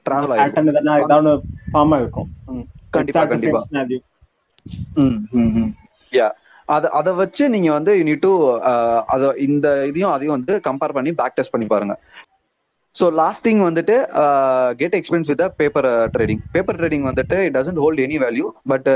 டிராவல் 0.07 0.35
ஆயிருக்கும் 0.35 0.61
பேட்டர்ன் 0.61 0.73
எதனா 0.75 0.95
ஏதாவது 1.05 1.33
ஃபார்ம் 1.75 1.95
ஆயிருக்கும் 1.97 2.29
ம். 2.53 2.67
கண்டிப்பா, 2.97 3.25
கண்டிப்பா. 3.33 3.61
யா 6.13 6.29
அத 6.69 6.89
அத 6.99 7.09
வச்சு 7.21 7.45
நீங்க 7.55 7.71
வந்து 7.77 7.93
யூ 7.99 8.05
நீட் 8.09 8.21
டு 8.21 8.33
அத 9.15 9.23
இந்த 9.47 9.67
இதையும் 9.91 10.13
அதையும் 10.15 10.37
வந்து 10.37 10.55
கம்பேர் 10.69 10.95
பண்ணி 10.97 11.11
பேக் 11.21 11.37
டெஸ்ட் 11.39 11.55
பண்ணி 11.55 11.67
பாருங்க. 11.69 11.95
ஸோ 12.95 13.05
லாஸ்டிங் 13.19 13.61
வந்துட்டு 13.67 13.95
get 14.81 14.97
experience 14.99 15.31
with 15.31 15.45
paper 15.61 15.87
trading 16.15 16.43
paper 16.51 16.79
trading 16.81 17.07
வந்துட்டு 17.09 17.37
it 17.47 17.57
doesn't 17.57 17.81
hold 17.85 18.03
any 18.05 18.17
value 18.25 18.47
but 18.73 18.89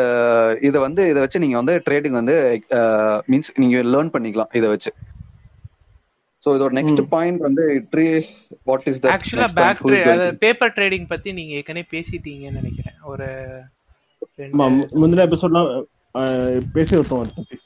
இதை 0.69 0.79
வந்து 0.87 1.02
இதை 1.12 1.20
வச்சு 1.25 1.43
நீங்க 1.44 1.56
வந்து 1.61 1.75
ட்ரேடிங் 1.87 2.19
வந்து 2.20 2.37
மீன்ஸ் 3.31 3.50
நீங்க 3.56 3.79
லேர்ன் 3.93 4.12
பண்ணிக்கலாம் 4.14 4.52
இதை 4.52 4.69
வச்சு. 4.75 4.90
ஸோ 6.46 6.52
இதோட 6.56 6.72
நெக்ஸ்ட் 6.78 7.00
பாயிண்ட் 7.12 7.40
வந்து 7.46 7.62
ட்ரீ 7.93 8.06
வாட் 8.69 8.84
இஸ் 8.90 8.98
ஆக்சுவலா 9.14 9.48
பேக் 9.58 9.81
பேப்பர் 10.44 10.75
ட்ரேடிங் 10.76 11.06
பத்தி 11.12 11.32
நீங்க 11.38 11.54
ஏற்கனவே 11.60 11.87
பேசிட்டீங்கன்னு 11.94 12.60
நினைக்கிறேன். 12.60 12.98
ஒரு 13.12 13.28
முந்தின 15.00 15.25
எபிசோட்லாம் 15.28 15.70
பேசி 16.75 16.94
விட்டோம் 16.96 17.22
அதை 17.22 17.32
பத்தி. 17.38 17.56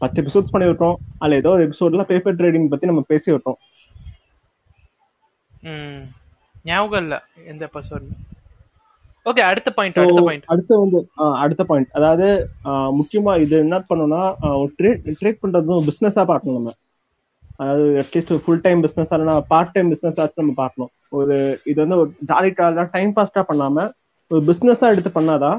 பத்து 0.00 0.20
எபிசோட்ஸ் 0.22 0.52
பண்ணி 0.54 0.66
விட்டோம் 0.68 0.96
அதுல 1.20 1.38
ஏதோ 1.40 1.50
ஒரு 1.56 1.64
எபிசோட்ல 1.66 2.04
பேப்பர் 2.10 2.38
ட்ரேடிங் 2.38 2.70
பத்தி 2.72 2.90
நம்ம 2.90 3.04
பேசி 3.12 3.28
விட்டோம் 3.34 3.58
ம் 5.70 6.02
ஞாபகம் 6.64 7.04
இல்ல 7.04 7.16
எந்த 7.52 7.62
எபிசோட் 7.68 8.06
ஓகே 9.26 9.42
அடுத்த 9.50 9.68
பாயிண்ட் 9.76 10.00
அடுத்த 10.00 10.22
பாயிண்ட் 10.26 10.44
அடுத்து 10.52 10.74
வந்து 10.82 10.98
அடுத்த 11.44 11.62
பாயிண்ட் 11.70 11.94
அதாவது 11.98 12.26
முக்கியமா 12.98 13.32
இது 13.44 13.56
என்ன 13.64 13.78
பண்ணணும்னா 13.88 14.22
ட்ரேட் 14.78 15.06
ட்ரேட் 15.20 15.40
பண்றது 15.44 15.80
பிசினஸா 15.88 16.24
பார்க்கணும் 16.32 16.58
நம்ம. 16.58 16.74
அதாவது 17.60 17.84
at least 18.02 18.32
full 18.44 18.64
time 18.66 18.80
business 18.86 19.12
இல்லைனா 19.16 19.34
பார்ட் 19.52 19.72
டைம் 19.74 19.90
பிஸ்னஸ் 19.92 20.18
ஆச்சு 20.22 20.42
நம்ம 20.42 20.56
பார்க்கணும். 20.62 20.90
ஒரு 21.18 21.36
இது 21.70 21.78
வந்து 21.84 21.98
ஒரு 22.02 22.10
ஜாலி 22.30 22.50
டைம் 22.96 23.12
பாஸ்டா 23.18 23.44
பண்ணாம 23.50 23.86
ஒரு 24.30 24.42
பிஸ்னஸா 24.50 24.86
எடுத்து 24.94 25.10
பண்ணாதான் 25.18 25.58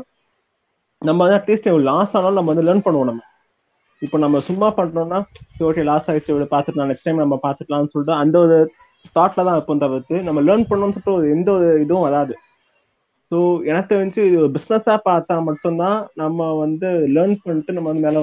நம்ம 1.02 1.20
வந்து 1.24 1.38
அட்லீஸ்ட் 1.40 1.70
லாஸ் 1.90 2.14
ஆனாலும் 2.18 2.40
நம்ம 2.40 2.52
வந்து 2.54 2.68
லேர்ன் 2.68 2.86
பண்ணுவோம் 2.86 3.10
நம்ம. 3.12 3.24
இப்போ 4.02 4.18
நம்ம 4.24 4.40
சும்மா 4.48 4.68
பண்றோம்னா 4.80 5.20
ஓகே 5.68 5.84
லாஸ் 5.90 6.08
ஆயிடுச்சு 6.10 6.32
இவ்வளவு 6.34 6.52
பார்த்துக்கலாம் 6.54 6.90
நெக்ஸ்ட் 6.92 7.08
டைம் 7.08 7.24
நம்ம 7.24 7.36
பார்த்துக்கலாம்னு 7.46 7.92
சொல்லிட்டு 7.94 8.20
அந்த 8.24 8.36
ஒரு 8.46 8.58
தாட்ல 9.16 9.46
தான் 9.48 9.56
இருப்போம் 9.58 9.82
தவிர்த்து 9.84 10.16
நம்ம 10.28 10.40
லேர்ன் 10.48 10.68
பண்ணணும்னு 10.70 10.96
சொல்லிட்டு 10.96 11.18
ஒரு 11.20 11.28
எந்த 11.36 11.50
ஒரு 11.58 11.68
இதுவும் 11.84 12.06
வராது. 12.08 12.34
ஸோ 13.32 13.38
எனக்கு 13.70 13.92
தெரிஞ்சு 13.94 14.20
இது 14.30 14.42
பிஸ்னஸா 14.56 14.96
பார்த்தா 15.10 15.36
மட்டும்தான் 15.48 15.98
நம்ம 16.22 16.50
வந்து 16.64 16.90
லேர்ன் 17.16 17.36
பண்ணிட்டு 17.44 17.78
நம்ம 17.78 17.90
வந்து 17.92 18.06
மேலே 18.08 18.22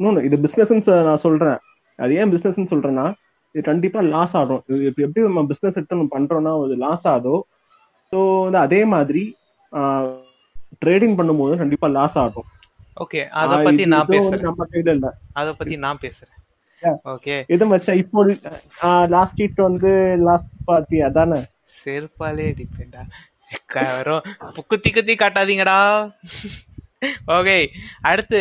இன்னொன்று 0.00 0.24
இது 0.28 0.36
பிஸ்னஸ்ன்னு 0.44 0.96
நான் 1.08 1.24
சொல்றேன். 1.26 1.58
அது 2.04 2.12
ஏன் 2.20 2.30
பிஸ்னஸ்ன்னு 2.32 2.70
சொல்றேன்னா 2.72 3.06
இது 3.54 3.62
கண்டிப்பா 3.70 4.00
லாஸ் 4.14 4.34
ஆகும். 4.40 4.62
இப்ப 4.88 4.98
எப்படி 5.06 5.26
நம்ம 5.28 5.42
பிஸ்னஸ் 5.50 5.76
எடுத்து 5.78 5.98
நம்ம 5.98 6.12
பண்றோம்னா 6.16 6.52
அது 6.64 6.76
லாஸ் 6.86 7.06
ஆகுதோ 7.12 7.36
ஸோ 8.12 8.18
வந்து 8.46 8.58
அதே 8.66 8.80
மாதிரி 8.94 9.22
ட்ரேடிங் 10.82 11.16
பண்ணும்போது 11.18 11.54
கண்டிப்பா 11.62 11.88
லாஸ் 11.98 12.18
ஆகும். 12.24 12.48
ஓகே 13.04 13.20
அத 13.40 13.52
பத்தி 13.66 13.84
நான் 13.94 14.10
பேசுறேன். 14.12 14.44
நம்ம 14.48 14.66
கையில 14.72 14.92
இல்ல. 14.96 15.08
அத 15.40 15.48
பத்தி 15.58 15.76
நான் 15.86 16.02
பேசுறேன். 16.04 16.34
ஓகே 17.12 17.36
இது 17.54 17.66
மச்சான் 17.70 18.00
இப்போ 18.02 18.20
லாஸ்ட் 19.14 19.40
ஹீட் 19.42 19.60
வந்து 19.68 19.92
லாஸ்ட் 20.28 20.54
பார்ட்டி 20.68 20.98
அதானே? 21.08 21.40
செருப்பாலே 21.78 22.46
அடிப்பேன்டா. 22.52 23.02
குத்தி 24.72 24.90
குத்தி 24.96 25.14
காட்டாதீங்கடா. 25.22 25.78
ஓகே 27.38 27.56
அடுத்து 28.10 28.40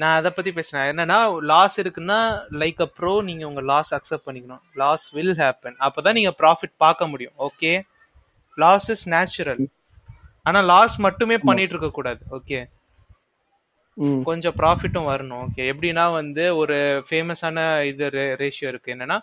நான் 0.00 0.16
அதை 0.18 0.30
பத்தி 0.36 0.50
பேசுறேன். 0.56 0.86
என்னன்னா 0.92 1.18
லாஸ் 1.52 1.76
இருக்குன்னா 1.82 2.18
லைக் 2.62 2.80
அ 2.86 2.88
ப்ரோ 2.98 3.12
நீங்க 3.28 3.44
உங்க 3.50 3.62
லாஸ் 3.72 3.92
அக்செப்ட் 3.96 4.26
பண்ணிக்கணும். 4.26 4.62
லாஸ் 4.82 5.06
வில் 5.16 5.36
ஹேப்பன் 5.42 5.76
அப்பதான் 5.86 6.16
நீங்க 6.18 6.32
ப்ராஃபிட் 6.42 6.74
பார்க்க 6.84 7.10
முடியும். 7.12 7.36
ஓகே 7.48 7.72
லாஸ் 8.58 8.88
இஸ் 8.94 9.06
நேச்சுரல் 9.16 9.62
ஆனா 10.46 10.60
லாஸ் 10.72 10.94
மட்டுமே 11.06 11.36
பண்ணிட்டு 11.48 11.74
இருக்க 11.74 11.90
கூடாது. 11.98 12.22
ஓகே 12.38 12.60
கொஞ்சம் 14.28 14.56
ப்ராஃபிட்டும் 14.60 15.08
வரணும். 15.12 15.40
ஓகே 15.46 15.62
எப்படின்னா 15.72 16.04
வந்து 16.20 16.44
ஒரு 16.60 16.76
ஃபேமஸான 17.08 17.58
இது 17.90 18.04
ரேஷியோ 18.42 18.68
இருக்கு. 18.72 18.94
என்னன்னா 18.94 19.18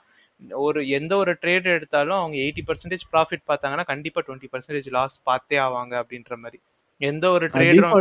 ஒரு 0.66 0.80
எந்த 0.98 1.14
ஒரு 1.22 1.32
ட்ரேட் 1.42 1.68
எடுத்தாலும் 1.76 2.20
அவங்க 2.22 2.36
எயிட்டி 2.44 2.64
பர்சன்டேஜ் 2.68 3.06
ப்ராஃபிட் 3.14 3.44
பார்த்தாங்கன்னா 3.52 3.86
கண்டிப்பா 3.92 4.20
டுவெண்ட்டி 4.28 4.50
பர்சன்டேஜ் 4.54 4.90
லாஸ் 4.98 5.16
பார்த்தே 5.30 5.58
ஆவாங்க 5.68 5.94
அப்படின்ற 6.02 6.34
மாதிரி. 6.44 6.60
எந்த 7.02 7.26
ஒரு 7.32 7.46
அது. 7.54 7.92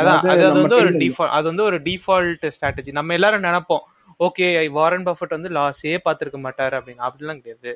அதான் 0.00 0.28
அது 0.32 0.44
வந்து 0.58 0.76
ஒரு. 0.80 0.92
டிஃபால்ட் 1.02 1.34
அது 1.36 1.46
வந்து 1.50 1.64
ஒரு 1.68 1.78
டிஃபால்ட் 1.88 2.46
ஸ்ட்ராட்டஜி 2.56 2.92
நம்ம 2.98 3.14
எல்லாரும் 3.18 3.46
நினைப்போம் 3.48 3.84
ஓகே 4.20 4.46
வாரன் 4.76 5.08
பஃபட் 5.08 5.36
வந்து 5.36 5.50
லாஸே 5.58 5.96
பார்த்துருக்க 6.06 6.40
மாட்டாரு 6.46 6.76
அப்படின்னு 6.78 7.08
அப்படிலாம் 7.08 7.40
கிடையாது 7.40 7.72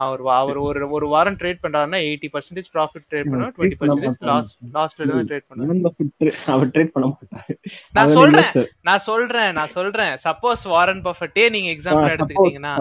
அவர் 0.00 0.22
அவர் 0.32 0.58
ஒரு 0.60 0.86
ஒரு 0.96 1.06
வாரம் 1.12 1.36
ட்ரேட் 1.40 1.60
பண்றாருன்னா 1.62 1.98
எயிட்டி 2.06 2.28
பர்சன்டேஜ் 2.32 2.66
ப்ராஃபிட் 2.74 3.04
ட்ரேட் 3.10 3.28
பண்ணுவோம் 3.30 3.52
டுவெண்ட்டி 3.56 3.78
பர்சன்டேஜ். 3.80 4.16
லாஸ்ட் 4.30 4.56
லாஸ்ட்ல 4.74 5.06
தான் 5.10 5.28
ட்ரேட் 5.30 5.46
Buffett 5.86 6.10
அவர் 6.54 6.72
ட்ரேட் 6.74 6.92
பண்ண 6.94 7.06
மாட்டாரு 7.12 7.54
நான் 7.96 8.12
சொல்றேன். 8.16 8.50
நான் 8.88 9.04
சொல்றேன் 9.06 9.50
நான் 9.58 9.72
சொல்றேன் 9.76 10.12
சப்போஸ் 10.26 10.64
வாரன் 10.74 11.02
பஃபட்டே 11.06 11.46
நீங்க 11.56 11.70
எக்ஸாம்பிள் 11.76 12.12
எடுத்துக்கிட்டீங்கன்னா 12.14 12.74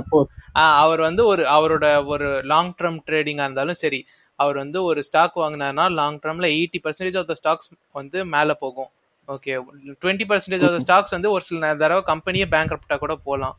அவர் 0.83 1.03
வந்து 1.07 1.23
ஒரு 1.31 1.45
அவரோட 1.55 1.85
ஒரு 2.13 2.27
லாங் 2.53 2.75
டேர்ம் 2.81 2.99
ட்ரேடிங்கா 3.07 3.47
இருந்தாலும் 3.47 3.81
சரி 3.83 4.01
அவர் 4.39 4.57
வந்து 4.63 4.79
ஒரு 4.89 5.01
ஸ்டாக் 5.07 5.35
வாங்கினார்னா 5.43 5.85
long 5.99 6.19
டேர்ம்ல 6.23 6.47
eighty 6.57 6.79
percentage 6.85 7.17
of 7.21 7.29
the 7.31 7.35
stocks 7.41 7.69
வந்து 7.99 8.17
மேல 8.35 8.53
போகும். 8.63 8.89
Okay 9.27 9.53
twenty 10.01 10.25
percentage 10.31 10.65
of 10.67 10.75
the 10.75 10.81
stocks 10.85 11.15
வந்து 11.17 11.29
ஒரு 11.35 11.43
சில 11.49 11.71
தடவை 11.83 12.03
கம்பெனியே 12.11 12.47
பேங்க் 12.53 12.75
கூட 13.05 13.15
போகலாம் 13.27 13.55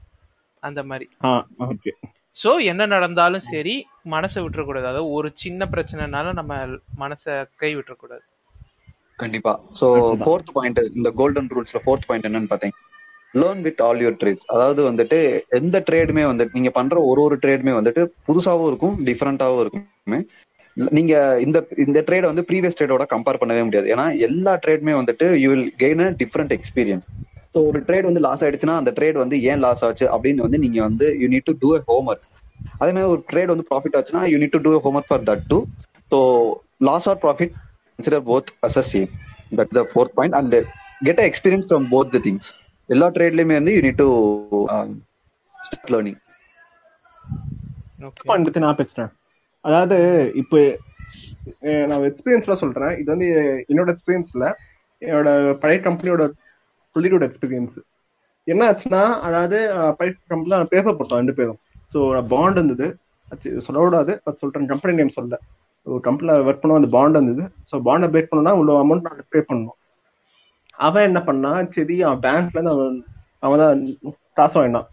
அந்த 0.62 0.82
மாதிரி. 0.90 1.06
ஸோ 2.36 2.50
என்ன 2.70 2.86
நடந்தாலும் 2.94 3.44
சரி 3.52 3.74
மனசை 4.14 4.40
விட்டுறக்கூடாது. 4.44 4.86
அதாவது 4.86 5.12
ஒரு 5.18 5.28
சின்ன 5.42 5.68
பிரச்சனைனாலும் 5.74 6.38
நம்ம 6.40 6.54
மனசை 7.04 7.34
கை 7.62 7.70
விட்டுறக்கூடாது. 7.76 8.24
கண்டிப்பா. 9.18 9.52
சோ 9.78 9.86
ஃபோர்த் 10.22 10.52
பாயிண்ட் 10.56 10.80
இந்த 10.98 11.10
கோல்டன் 11.20 11.50
ரூல்ஸ்ல 11.54 11.80
ஃபோர்த் 11.84 12.08
பாயிண்ட் 12.08 12.28
என்னன்னு 12.28 12.52
பாத்தீங்க 12.52 12.76
learn 13.34 13.62
with 13.66 13.80
all 13.86 14.00
your 14.02 14.18
trades 14.20 14.48
அதாவது 14.54 14.80
வந்துட்டு 14.88 15.18
எந்த 15.58 15.76
ட்ரேடுமே 15.88 16.24
வந்துட்டு 16.30 16.56
நீங்க 16.58 16.70
பண்ற 16.70 16.96
ஒரு 17.10 17.20
ஒரு 17.26 17.36
ட்ரேடுமே 17.42 17.72
வந்துட்டு 17.78 18.02
புதுசாவும் 18.28 18.68
இருக்கும் 18.70 18.96
டிஃப்ரெண்டாவும் 19.08 19.62
இருக்குமே. 19.64 20.20
நீங்க 20.76 21.14
இந்த 21.40 21.58
இந்த 21.84 21.98
ட்ரேட் 22.06 22.28
வந்து 22.28 22.42
ப்ரீவியஸ் 22.48 22.76
ட்ரேடோட 22.78 23.04
கம்பேர் 23.12 23.40
பண்ணவே 23.42 23.62
முடியாது. 23.66 23.86
ஏன்னா 23.94 24.06
எல்லா 24.26 24.52
ட்ரேடுமே 24.64 24.94
வந்துட்டு 24.98 25.26
you 25.42 25.48
will 25.52 25.68
gain 25.82 26.02
a 26.04 26.08
different 26.22 26.52
experience 26.56 27.06
so 27.54 27.60
ஒரு 27.68 27.78
ட்ரேட் 27.86 28.08
வந்து 28.08 28.22
லாஸ் 28.26 28.42
ஆயிடுச்சுன்னா 28.44 28.76
அந்த 28.80 28.90
ட்ரேட் 28.98 29.18
வந்து 29.22 29.36
ஏன் 29.50 29.62
லாஸ் 29.66 29.84
ஆச்சு 29.84 30.06
அப்படின்னு 30.14 30.44
வந்து 30.46 30.58
நீங்க 30.64 30.78
வந்து 30.88 31.06
you 31.22 31.28
need 31.34 31.46
to 31.50 31.54
do 31.62 31.70
a 31.76 31.82
home 31.90 32.08
work 32.12 32.26
அதே 32.80 32.90
மாதிரி 32.92 33.08
ஒரு 33.14 33.22
ட்ரேட் 33.30 33.52
வந்து 33.54 33.66
ப்ராஃபிட் 33.70 33.96
ஆச்சுன்னா 33.98 34.24
you 34.32 34.38
need 34.42 34.54
to 34.56 34.62
do 34.66 34.72
home 34.86 34.98
work 35.00 35.10
for 35.12 35.24
that 35.30 35.44
do 35.52 35.58
so 36.12 36.18
loss 36.80 37.08
or 37.12 37.20
profit 37.24 37.54
consider 37.98 38.26
both 38.30 38.50
as 38.62 38.76
that 39.52 39.70
the 39.70 39.80
that's 39.80 40.14
point 40.16 40.36
and 40.38 40.54
get 40.54 40.60
and 40.60 40.70
uh, 40.70 41.06
get 41.06 41.18
a 41.18 41.28
experience 41.30 41.66
from 41.72 41.84
எல்லா 42.88 43.06
ட்ரேட்லயுமே 43.14 43.54
வந்து 43.58 43.72
you 43.76 43.80
need 43.86 44.00
to 44.00 44.08
start 45.54 45.92
learning 45.94 46.18
okay 48.06 48.60
நான் 48.64 48.78
பேசுறேன் 48.80 49.10
அதாவது 49.66 49.96
இப்போ 50.42 50.58
நான் 51.90 52.06
எக்ஸ்பீரியன்ஸ்ல 52.08 52.54
சொல்றேன். 52.62 52.94
இது 53.00 53.08
வந்து 53.14 53.28
என்னோட 53.70 53.88
எக்ஸ்பீரியன்ஸ்ல 53.94 54.46
என்னோட 55.02 55.28
பழைய 55.62 55.78
கம்பெனியோட 55.86 56.24
புள்ளியோட 56.96 57.24
எக்ஸ்பீரியன்ஸ் 57.28 57.78
என்ன 58.46 58.62
ஆச்சுன்னா 58.70 59.02
அதாவது 59.26 59.58
பழைய 59.98 60.12
கம்பெனில 60.32 60.58
பேப்பர் 60.72 60.98
போட்டோம் 60.98 61.20
ரெண்டு 61.22 61.36
பேரும். 61.38 61.58
ஸோ 61.92 61.98
பாண்ட் 62.32 62.58
இருந்தது. 62.60 62.88
சொல்ல 63.32 63.62
சொல்லக்கூடாது 63.66 64.12
பட் 64.24 64.40
சொல்றேன் 64.42 64.70
கம்பெனி 64.72 64.98
நேம் 65.00 65.16
சொல்ல 65.18 65.38
ஒரு 65.86 66.00
கம்பெனியில் 66.06 66.44
ஒர்க் 66.48 66.62
பண்ண 66.62 66.80
அந்த 66.80 66.90
பாண்ட் 66.96 67.18
இருந்தது. 67.18 67.44
ஸோ 67.70 67.74
பாண்டை 67.88 68.06
பிரேக் 68.12 68.30
பண்ணோம்னா 68.30 68.54
இவ்வளோ 68.58 68.76
அமௌண்ட் 68.84 69.06
நான் 69.08 69.30
பே 69.34 69.40
பண்ணணும் 69.48 69.78
அவன் 70.86 71.06
என்ன 71.08 71.20
பண்ணா 71.28 71.52
சரி 71.76 71.96
அவன் 72.06 72.22
பேங்க்ல 72.26 72.58
இருந்து 72.58 72.74
அவன் 72.76 72.96
அவன் 73.46 73.62
தான் 73.62 73.82
காசு 74.38 74.56
வாங்கினான். 74.58 74.88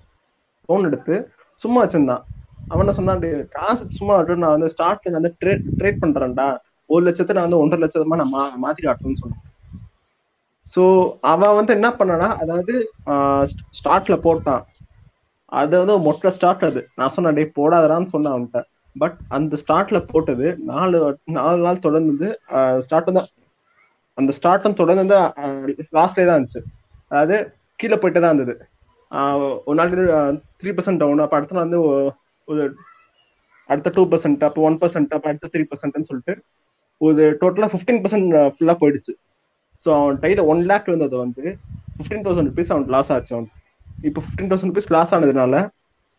லோன் 0.69 0.87
எடுத்து 0.89 1.15
சும்மா 1.61 1.79
வச்சிருந்தான். 1.83 2.23
அவன 2.69 2.89
சொன்னான் 2.89 3.47
காசு 3.49 3.89
சும்மா 3.89 4.21
நான் 4.21 4.55
வந்து 4.57 4.73
ஸ்டார்ட்ல 4.77 5.11
வந்து 5.11 5.35
ட்ரேட் 5.45 5.63
ட்ரேட் 5.77 5.97
பண்றேன்டா. 6.01 6.57
ஒரு 6.85 7.09
லட்சத்தை 7.09 7.33
நான் 7.33 7.49
வந்து 7.49 7.59
ஒன்றரை 7.59 7.87
லட்சமா 7.87 8.15
நான் 8.21 8.33
மா- 8.33 8.63
மாத்தி 8.63 8.81
காட்டுறேன்னு 8.81 9.21
சொன்னான். 9.23 9.43
சோ 10.75 10.83
அவன் 11.21 11.55
வந்து 11.55 11.73
என்ன 11.73 11.89
பண்ணனா 11.89 12.27
அதாவது 12.43 12.91
ஸ்டார்ட்ல 13.79 14.15
போட்டான். 14.27 14.63
அது 15.45 15.77
வந்து 15.77 15.99
மொட்டை 15.99 16.31
ஸ்டார்ட் 16.31 16.63
அது. 16.63 16.87
நான் 16.95 17.09
சொன்னேன் 17.09 17.33
டே 17.33 17.45
போடாதடான்னு 17.57 18.05
சொன்னேன் 18.05 18.33
அவன்கிட்ட. 18.33 18.61
பட் 18.97 19.17
அந்த 19.27 19.57
ஸ்டார்ட்ல 19.63 19.99
போட்டது 20.07 20.57
நாலு 20.57 21.19
நாலு 21.25 21.57
நாள் 21.61 21.79
தொடர்ந்து 21.79 22.39
ஸ்டார்ட் 22.79 23.13
தான் 23.13 23.27
அந்த 24.17 24.33
ஸ்டார்ட்டும் 24.39 24.73
தொடர்ந்து 24.73 25.15
லாஸ்ட்லேயே 25.15 26.25
தான் 26.25 26.39
இருந்துச்சு. 26.39 26.61
அதாவது 27.07 27.37
கீழே 27.75 27.95
போயிட்டே 27.95 28.19
தான் 28.19 28.33
இருந்தது. 28.33 28.55
ஒரு 29.65 29.75
நாள் 29.75 29.89
த்ரீ 30.59 30.69
பர்சன்ட் 30.71 30.97
டவுன் 30.97 31.19
அப்போ 31.19 31.35
அடுத்த 31.37 31.55
நாள் 31.55 31.67
வந்து 31.67 32.13
ஒரு 32.51 32.63
அடுத்த 33.69 33.91
டூ 33.97 34.03
பர்சன்ட் 34.11 34.41
அப்போ 34.47 34.61
ஒன் 34.69 34.79
பர்சன்ட் 34.81 35.13
அப்போ 35.17 35.27
அடுத்த 35.31 35.49
த்ரீ 35.53 35.63
பர்சன்ட்னு 35.71 36.09
சொல்லிட்டு 36.09 36.33
ஒரு 37.01 37.23
டோட்டலாக 37.41 37.69
ஃபிஃப்டீன் 37.73 38.01
பர்சன்ட் 38.03 38.33
ஃபுல்லாக 38.55 38.77
போயிடுச்சு. 38.81 39.13
ஸோ 39.85 39.89
அவன் 39.99 40.19
கையில் 40.23 40.41
ஒன் 40.51 40.61
லேக் 40.71 40.89
இருந்தது 40.91 41.15
வந்து 41.23 41.43
ஃபிஃப்டீன் 41.95 42.25
தௌசண்ட் 42.25 42.49
ருபீஸ் 42.51 42.71
அவனுக்கு 42.73 42.95
லாஸ் 42.95 43.11
ஆச்சு 43.15 43.33
அவன் 43.35 43.47
இப்போ 44.07 44.19
ஃபிஃப்டீன் 44.25 44.49
தௌசண்ட் 44.51 44.71
ருபீஸ் 44.71 44.91
லாஸ் 44.95 45.13
ஆனதுனால 45.15 45.55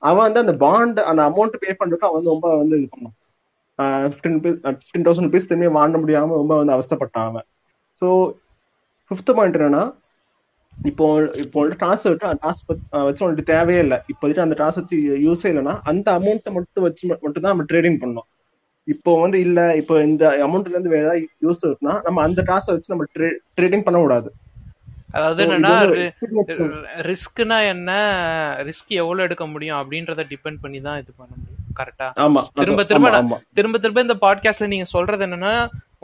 அவன் 0.09 0.25
வந்து 0.26 0.43
அந்த 0.45 0.54
பாண்ட் 0.64 0.99
அந்த 1.11 1.21
அமௌண்ட் 1.31 1.61
பே 1.62 1.71
பண்ணுறதுக்கு 1.81 2.09
அவன் 2.09 2.19
வந்து 2.19 2.33
ரொம்ப 2.35 2.49
வந்து 2.62 2.76
இது 2.81 2.88
பண்ணான். 2.95 3.14
Fifteen 4.12 4.37
rupees 4.38 4.59
fifteen 4.64 5.07
thousand 5.07 5.28
rupees 5.28 5.49
திரும்பி 5.50 5.69
வாங்க 5.78 5.99
முடியாமல் 6.02 6.40
ரொம்ப 6.43 6.54
வந்து 6.61 6.75
அவஸ்தப்பட்டான் 6.76 7.28
அவன். 7.31 7.47
ஸோ 8.02 8.09
ஃபிஃப்த் 9.11 9.33
பாயிண்ட் 9.38 9.59
என்னன்னா 9.59 9.85
இப்போ 10.87 11.07
இப்போ 11.43 11.61
டாஸ் 11.81 12.04
விட்டு 12.04 12.33
டாஸ் 12.43 12.62
வச்சு 13.07 13.25
உனக்கு 13.26 13.45
தேவையே 13.52 13.81
இல்லை. 13.81 13.99
இப்போதைக்கு 14.12 14.45
அந்த 14.45 14.57
டாஸ் 14.61 14.78
வச்சு 14.81 14.97
யூஸே 15.25 15.50
இல்லைன்னா 15.52 15.75
அந்த 15.85 16.07
அமௌண்ட்டை 16.19 16.52
மட்டும் 16.52 16.87
வச்சு 16.87 17.04
மட்டும் 17.25 17.43
தான் 17.43 17.52
நம்ம 17.52 17.66
ட்ரேடிங் 17.71 17.99
பண்ணோம் 18.02 18.28
இப்போ 18.88 19.12
வந்து 19.21 19.38
இல்ல 19.40 19.61
இப்போ 19.76 19.95
இந்த 20.02 20.25
அமௌண்ட்ல 20.47 20.75
இருந்து 20.75 20.95
வேற 20.95 21.04
ஏதாவது 21.04 21.23
யூஸ் 21.45 21.62
இருக்குன்னா 21.66 21.95
நம்ம 22.07 22.23
அந்த 22.23 22.40
டாஸை 22.49 22.73
வச்சு 22.75 22.93
நம்ம 22.95 23.07
ட்ரேடிங் 23.59 23.87
பண்ண 23.87 24.00
கூடாது 24.00 24.31
அதாவது 25.14 25.43
என்னன்னா 25.47 25.73
ரிஸ்க்னா 27.09 27.59
என்ன? 27.66 27.90
ரிஸ்க் 28.69 28.93
எவ்வளவு 29.02 29.26
எடுக்க 29.26 29.45
முடியும் 29.47 29.81
அப்படின்றத 29.81 30.23
டிபெண்ட் 30.33 30.62
பண்ணி 30.62 30.81
தான் 30.81 30.99
இது 31.02 31.12
பண்ண 31.12 31.33
முடியும். 31.35 31.50
கரெக்டா 31.78 32.09
திரும்ப 32.59 32.83
திரும்ப 32.85 33.11
திரும்ப 33.54 33.78
திரும்ப 33.78 34.00
இந்த 34.00 34.16
பாட்காஸ்ட்ல 34.25 34.69
நீங்க 34.73 34.87
சொல்றது 34.95 35.25
என்னன்னா 35.28 35.54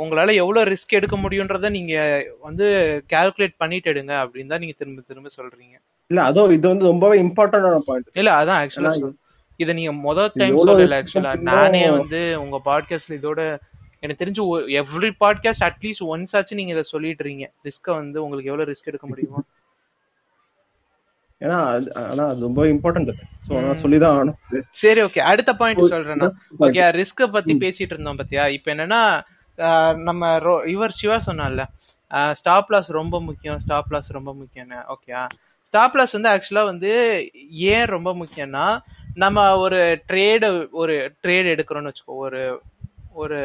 உங்களால 0.01 0.35
எவ்வளவு 0.35 0.71
ரிஸ்க் 0.71 0.89
எடுக்க 0.89 1.17
முடியும்ன்றத 1.17 1.71
நீங்க 1.71 1.95
வந்து 2.41 2.67
கால்குலேட் 3.09 3.55
பண்ணிட்டு 3.57 3.93
எடுங்க 3.93 4.13
அப்படின்னு 4.23 4.47
தான் 4.47 4.59
நீங்க 4.59 4.75
திரும்ப 4.77 5.03
திரும்ப 5.07 5.29
சொல்றீங்க. 5.37 5.77
இல்ல 6.07 6.23
அதுவும் 6.23 6.51
இது 6.51 6.69
வந்து 6.69 6.85
ரொம்பவே 6.85 7.23
இம்பார்ட்டன்டான 7.23 7.79
பாயிண்ட் 7.79 8.07
இல்ல 8.13 8.45
அதான் 8.45 8.67
ஆக்சுவலா 8.67 8.91
ஏன்னா 8.93 9.13
இத 9.57 9.73
நீங்க 9.73 9.93
முதல் 9.93 10.31
டைம் 10.35 10.57
சொல்லல 10.59 11.03
ஆக்சுவலா 11.03 11.41
நானே 11.41 11.91
வந்து 11.91 12.41
உங்க 12.41 12.61
பாட்காஸ்ட்ல 12.65 13.11
இதோட 13.11 13.59
எனக்கு 14.01 14.25
தெரிஞ்சு 14.25 14.43
எவ்ரி 14.83 15.11
பாட்காஸ்ட் 15.21 15.65
அட்லீஸ்ட் 15.65 16.05
ஒன்ஸ் 16.07 16.37
ஆச்சு 16.37 16.57
நீங்க 16.57 16.71
இதை 16.71 16.83
சொல்லிட்டு 16.83 17.25
இருக்கீங்க. 17.25 17.53
ரிஸ்க 17.65 17.95
வந்து 17.95 18.23
உங்களுக்கு 18.23 18.51
எவ்வளவு 18.51 18.71
ரிஸ்க் 18.71 18.89
எடுக்க 18.89 19.07
முடியுமோ. 19.07 19.43
ஏன்னா 21.41 21.59
அது- 21.73 22.11
ஆனா 22.11 22.27
அது 22.27 22.41
ரொம்ப 22.41 22.65
இம்பார்ட்டன்ட் 22.65 23.11
அது 23.11 24.05
ஆகணும். 24.07 24.35
இது. 24.53 24.65
சரி 24.71 25.03
ஓகே 25.03 25.19
அடுத்த 25.19 25.55
பாயிண்ட் 25.57 25.81
சொல்றேன்னா. 25.81 26.31
ஓகே 26.61 26.83
ரிஸ்க 26.95 27.27
பத்தி 27.27 27.55
பேசிட்டு 27.55 27.93
இருந்தோம் 27.93 28.17
பாத்தியா? 28.17 28.49
இப்போ 28.49 28.75
என்னன்னா 28.75 29.21
நம்ம 29.95 30.39
ரோ- 30.39 30.67
இவர் 30.67 30.91
சிவா 30.91 31.17
சொன்னார்ல. 31.27 31.65
ஸ்டாப் 32.33 32.73
லாஸ் 32.73 32.91
ரொம்ப 32.91 33.21
முக்கியம் 33.21 33.59
ஸ்டாப் 33.59 33.93
லாஸ் 33.93 34.13
ரொம்ப 34.13 34.35
முக்கியம்னு. 34.35 34.79
ஓகே 34.89 35.27
ஸ்டாப் 35.63 35.97
லாஸ் 35.97 36.13
வந்து 36.13 36.29
ஆக்சுவலா 36.29 36.65
வந்து 36.65 36.91
ஏன் 37.51 37.85
ரொம்ப 37.85 38.15
முக்கியம்னா 38.15 38.79
நம்ம 39.15 39.57
ஒரு 39.57 40.03
ட்ரேடு 40.09 40.49
ஒரு 40.71 41.17
ட்ரேட் 41.23 41.51
எடுக்கிறோம்னு 41.55 41.93
வச்சுக்கோ 41.93 42.17
ஒரு 42.19 42.63
ஒரு 43.13 43.39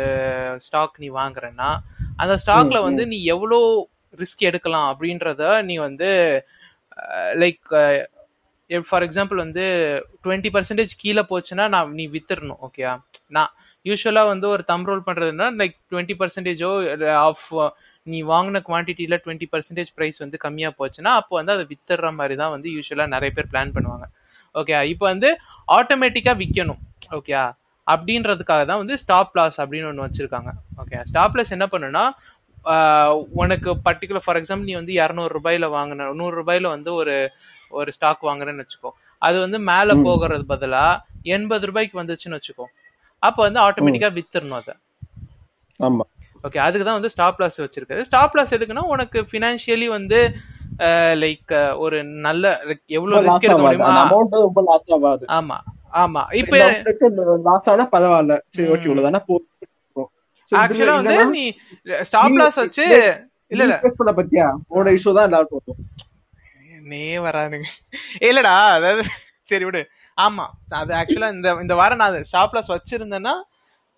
ஸ்டாக் 0.58 0.96
நீ 0.98 1.10
வாங்குறேன்னா 1.12 1.70
அந்த 2.18 2.38
ஸ்டாக்ல 2.46 2.82
வந்து 2.82 3.08
நீ 3.08 3.24
எவ்வளோ 3.24 3.90
ரிஸ்க் 4.18 4.40
எடுக்கலாம் 4.40 4.88
அப்படின்றத 4.94 5.62
நீ 5.64 5.78
வந்து 5.78 6.10
லைக் 7.34 7.64
ஃபார் 8.86 9.04
எக்ஸாம்பிள் 9.04 9.36
வந்து 9.36 9.66
டுவெண்ட்டி 10.24 10.52
பர்சன்டேஜ் 10.54 10.94
கீழே 10.98 11.26
போச்சுன்னா 11.30 11.68
நான் 11.68 11.94
நீ 11.94 12.08
வித்துடணும் 12.08 12.62
ஓகேயா 12.62 12.94
நான் 13.28 13.52
யூஸ்வலாக 13.90 14.32
வந்து 14.34 14.48
ஒரு 14.54 14.64
தம் 14.72 14.86
ரோல் 14.90 15.04
பண்ணுறதுனா 15.08 15.48
லைக் 15.62 15.76
டுவெண்ட்டி 15.92 16.16
பர்சன்டேஜோ 16.22 16.70
ஆஃப் 17.28 17.46
நீ 18.08 18.20
வாங்கின 18.32 18.62
குவான்டிட்டியில் 18.70 19.18
டுவெண்ட்டி 19.24 19.48
பர்சன்டேஜ் 19.54 19.92
ப்ரைஸ் 19.98 20.18
வந்து 20.24 20.38
கம்மியாக 20.46 20.74
போச்சுன்னா 20.80 21.12
அப்போ 21.20 21.34
வந்து 21.40 21.54
அதை 21.56 21.64
வித்துடுற 21.72 22.10
மாதிரி 22.20 22.36
தான் 22.42 22.54
வந்து 22.56 22.70
யூஸ்வலாக 22.78 23.14
நிறைய 23.16 23.32
பேர் 23.38 23.52
பிளான் 23.54 23.74
பண்ணுவாங்க. 23.76 24.06
ஓகே 24.56 24.76
இப்போ 24.94 25.06
வந்து 25.14 25.30
ஆட்டோமேட்டிக்காக 25.78 26.38
விற்கணும் 26.42 26.82
ஓகே 27.18 27.34
அப்படின்றதுக்காக 27.88 28.62
தான் 28.70 28.82
வந்து 28.84 28.96
ஸ்டாப் 29.04 29.36
லாஸ் 29.38 29.58
அப்படின்னு 29.64 29.90
ஒன்று 29.92 30.06
வச்சிருக்காங்க. 30.08 30.52
ஓகே 30.84 31.00
ஸ்டாப் 31.10 31.36
லாஸ் 31.38 31.56
என்ன 31.58 31.66
பண்ணுன்னா 31.74 32.06
உனக்கு 33.42 33.72
பர்டிகுலர் 33.88 34.24
ஃபார் 34.26 34.38
எக்ஸாம்பிள் 34.40 34.70
நீ 34.70 34.76
வந்து 34.82 34.94
இரநூறு 35.02 35.32
ரூபாயில 35.38 35.66
வாங்கின 35.76 36.08
நூறு 36.22 36.34
ரூபாயில 36.40 36.70
வந்து 36.76 36.92
ஒரு 37.02 37.16
ஒரு 37.80 37.90
ஸ்டாக் 37.98 38.24
வாங்குறேன்னு 38.30 38.64
வச்சுக்கோ. 38.64 38.92
அது 39.22 39.38
வந்து 39.44 39.58
மேல 39.70 39.90
போகிறது 40.08 40.44
பதிலா 40.54 40.86
எண்பது 41.36 41.68
ரூபாய்க்கு 41.70 42.02
வந்துச்சுன்னு 42.02 42.38
வச்சுக்கோ. 42.40 42.66
அப்ப 43.28 43.40
வந்து 43.48 43.60
ஆட்டோமேட்டிக்கா 43.66 44.10
வித்துறணும் 44.18 44.60
அதை. 44.60 44.74
ஆமா. 45.80 46.04
ஓகே 46.44 46.60
அதுக்கு 46.66 46.86
தான் 46.88 46.98
வந்து 46.98 47.12
ஸ்டாப் 47.14 47.40
லாஸ் 47.42 47.64
வச்சிருக்காரு. 47.64 48.02
ஸ்டாப் 48.10 48.36
லாஸ் 48.38 48.56
எதுக்குன்னா 48.58 48.84
உனக்கு 48.96 49.20
ஃபினான்ஷியலி 49.32 49.88
வந்து 49.98 50.20
லைக் 51.24 51.52
ஒரு 51.84 51.98
நல்ல 52.28 52.46
எவ்வளவு 52.98 53.24
ரிஸ்க் 53.28 53.46
எடுக்க 53.48 53.64
முடியுமா? 53.66 53.90
அந்த 53.92 54.04
அமௌண்ட் 54.06 54.36
ரொம்ப 54.46 54.62
லாஸ் 54.70 54.88
ஆகாது. 54.98 55.26
ஆமா 55.38 55.58
ஆமா. 56.04 56.22
இப்போ 56.40 56.56
லாஸ் 57.50 57.68
ஆனா 57.74 57.86
பரவாயில்ல. 57.94 58.36
சரி 58.56 58.68
ஓகே 58.74 58.88
இவ்வளவுதானே 58.90 59.22
ஆக்சுவலா 60.52 60.96
வந்து 61.02 61.18
நீ 61.36 61.44
ஸ்டாப் 62.10 62.40
லாஸ் 62.42 62.60
வச்சு 62.64 62.84
இல்ல 63.54 63.64
இல்ல. 63.66 63.76
பண்ண 64.00 64.12
பத்தியா? 64.20 64.46
உன்னோட 64.70 64.90
இஷ்யூ 64.98 65.12
தான் 65.18 65.28
எல்லாருக்கும் 65.30 65.62
வரும். 65.62 65.80
நே 66.92 67.06
வரானுங்க. 67.26 67.68
இல்லடா 68.28 68.56
அதாவது 68.78 69.04
சரி 69.52 69.66
விடு. 69.68 69.82
ஆமா. 70.22 70.46
அது 70.70 70.96
ஆக்சுவலா 70.96 71.32
இந்த 71.32 71.58
இந்த 71.62 71.76
வாரம் 71.76 71.98
நான் 71.98 72.24
ஸ்டாப் 72.24 72.54
லாஸ் 72.54 72.72
வச்சிருந்தேன்னா 72.72 73.34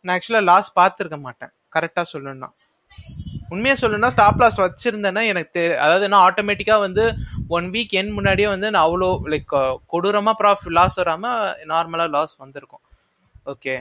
நான் 0.01 0.19
ஆக்சுவலா 0.19 0.43
லாஸ் 0.43 0.79
பார்த்துருக்க 0.79 1.19
மாட்டேன். 1.19 1.49
கரெக்டா 1.75 2.03
சொல்லணும்னா. 2.13 2.49
உண்மையா 3.49 3.75
சொல்லணும்னா 3.81 4.07
ஸ்டாப் 4.07 4.41
லாஸ் 4.41 4.61
வச்சிருந்தேன்னா 4.61 5.25
எனக்கு 5.25 5.59
தெ- 5.59 5.75
அதாவது 5.75 6.09
நான் 6.09 6.33
ஆட்டோமேட்டிக்கா 6.33 6.79
வந்து 6.79 7.13
ஒன் 7.47 7.65
வீக் 7.65 7.89
என் 7.89 8.11
முன்னாடியே 8.11 8.47
வந்து 8.47 8.71
நான் 8.71 8.87
அவ்வளோ 8.87 9.19
லைக் 9.25 9.77
கொடூரமா 9.93 10.33
ப்ராஃபிட் 10.39 10.75
லாஸ் 10.79 10.99
வராம 10.99 11.53
நார்மலா 11.67 12.09
லாஸ் 12.09 12.35
வந்திருக்கும். 12.35 12.79
ஓகே 13.45 13.75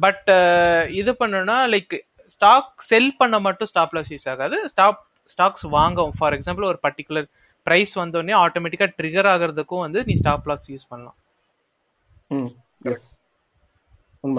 பட் 0.00 0.30
இது 0.90 1.12
பண்ணணும்னா 1.12 1.56
லைக் 1.74 1.98
ஸ்டாக் 2.26 2.72
செல் 2.76 3.16
பண்ண 3.16 3.38
மட்டும் 3.38 3.66
ஸ்டாப் 3.66 3.94
லாஸ் 3.94 4.12
யூஸ் 4.12 4.30
ஆகாது. 4.30 4.68
ஸ்டாப் 4.68 5.06
ஸ்டாக்ஸ் 5.36 5.68
வாங்கவும். 5.70 6.12
ஃபார் 6.18 6.34
எக்ஸாம்பிள் 6.34 6.64
ஒரு 6.64 6.78
பர்டிகுலர் 6.82 7.28
ப்ரைஸ் 7.70 7.94
வந்தோடனே 8.02 8.36
ஆட்டோமேட்டிக்கா 8.44 8.88
ட்ரிகர் 9.00 9.30
ஆகிறதுக்கும் 9.32 9.84
வந்து 9.86 10.02
நீ 10.10 10.16
ஸ்டாப் 10.22 10.48
லாஸ் 10.52 10.70
யூஸ் 10.74 10.90
பண்ணலாம். 10.92 11.16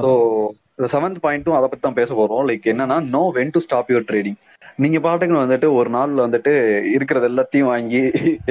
ஸோ 0.05 0.11
செவன்த் 0.93 1.19
பாயிண்ட்டும் 1.23 1.55
அதை 1.57 1.65
பத்தி 1.69 1.83
தான் 1.85 1.97
பேச 1.99 2.09
போறோம். 2.17 2.43
லைக் 2.49 2.65
என்னன்னா 2.71 2.97
know 3.15 3.21
when 3.37 3.51
to 3.55 3.59
stop 3.65 3.89
your 3.93 4.05
trading 4.09 4.37
நீங்க 4.83 4.97
பாட்டுக்கு 5.05 5.35
வந்துட்டு 5.41 5.67
ஒரு 5.79 5.89
நாள்ல 5.95 6.23
வந்துட்டு 6.25 6.51
இருக்கிறது 6.97 7.27
எல்லாத்தையும் 7.31 7.69
வாங்கி 7.71 8.01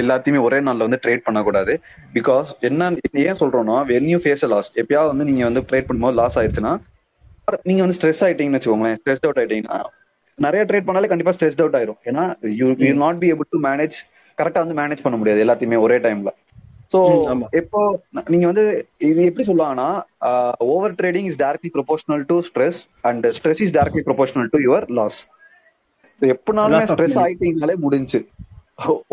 எல்லாத்தையுமே 0.02 0.40
ஒரே 0.46 0.58
நாள்ல 0.66 0.86
வந்து 0.86 1.00
ட்ரேட் 1.04 1.24
பண்ணக்கூடாது. 1.26 1.74
பிகாஸ் 2.16 2.48
என்ன 2.68 2.90
ஏன் 3.26 3.38
சொல்றோம்னா 3.40 3.76
வென் 3.90 4.08
யூ 4.12 4.18
ஃபேஸ் 4.24 4.44
லாஸ் 4.52 4.70
எப்பயாவது 4.82 5.12
வந்து 5.12 5.26
நீங்க 5.30 5.44
வந்து 5.48 5.62
ட்ரேட் 5.70 5.88
பண்ணும்போது 5.88 6.18
லாஸ் 6.20 6.38
ஆயிடுச்சுன்னா 6.42 6.74
நீங்க 7.68 7.80
வந்து 7.84 7.96
ஸ்ட்ரெஸ் 7.98 8.22
ஆயிட்டீங்கன்னு 8.26 8.60
வச்சுக்கோங்களேன். 8.60 8.98
ஸ்ட்ரெஸ் 9.00 9.24
அவுட் 9.26 9.40
ஆயிட்டீங்கன்னா 9.42 9.78
நிறைய 10.38 10.62
ட்ரேட் 10.70 10.88
பண்ணாலே 10.88 11.10
கண்டிப்பா 11.12 11.34
ஸ்ட்ரெஸ் 11.36 11.60
அவுட் 11.62 11.78
ஆயிரும். 11.78 12.00
ஏன்னா 12.10 12.24
you 12.60 12.66
you 12.86 12.92
not 13.04 13.20
be 13.22 13.30
able 13.34 13.50
to 13.54 13.60
manage 13.68 13.96
கரெக்டா 14.40 14.62
வந்து 14.64 14.78
மேனேஜ் 14.80 15.04
பண்ண 15.06 15.18
முடியாது 15.20 15.44
எல்லாத்தையுமே 15.46 15.80
ஒரே 15.86 15.98
டைம்ல 16.06 16.32
சோ. 16.94 17.00
இப்போ 17.60 17.80
நீங்க 18.32 18.46
வந்து 18.50 18.64
இது 19.08 19.20
எப்படி 19.28 19.44
சொல்லலாம்னா 19.48 19.88
over 20.72 20.96
trading 21.00 21.28
is 21.30 21.40
directly 21.42 21.70
proportional 21.76 22.24
to 22.30 22.36
stress 22.48 22.80
and 23.10 23.26
stress 23.38 23.62
is 23.66 23.74
directly 23.76 24.04
proportional 24.08 24.50
to 24.54 24.60
your 24.66 24.86
loss 25.00 25.18
so 26.20 26.26
of 26.30 26.88
stress. 26.90 27.18
ஆயிட்டீங்கனாலே 27.24 27.76
முடிஞ்சு. 27.84 28.18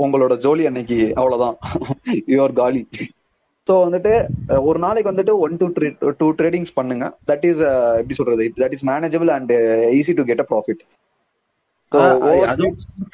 உங்களோட 0.03 0.33
ஜோலி 0.45 0.63
அன்னைக்கு 0.69 0.97
அவ்வளவுதான். 1.19 1.55
யுவர் 2.33 2.53
காலி. 2.59 2.81
ஸோ 3.67 3.73
வந்துட்டு 3.85 4.11
ஒரு 4.67 4.79
நாளைக்கு 4.83 5.11
வந்துட்டு 5.11 5.33
ஒன் 5.45 5.57
டூ 5.61 5.67
டூ 6.19 6.27
ட்ரேடிங்ஸ் 6.39 6.73
பண்ணுங்க. 6.79 7.05
தட் 7.29 7.45
இஸ் 7.49 7.61
எப்படி 8.01 8.17
சொல்றது? 8.19 8.45
That 8.63 8.75
is 8.77 8.85
manageable 8.91 9.31
and 9.37 9.53
easy 9.99 10.15
to 10.19 10.25
get 10.29 10.43
a 10.43 10.47
profit 10.51 10.83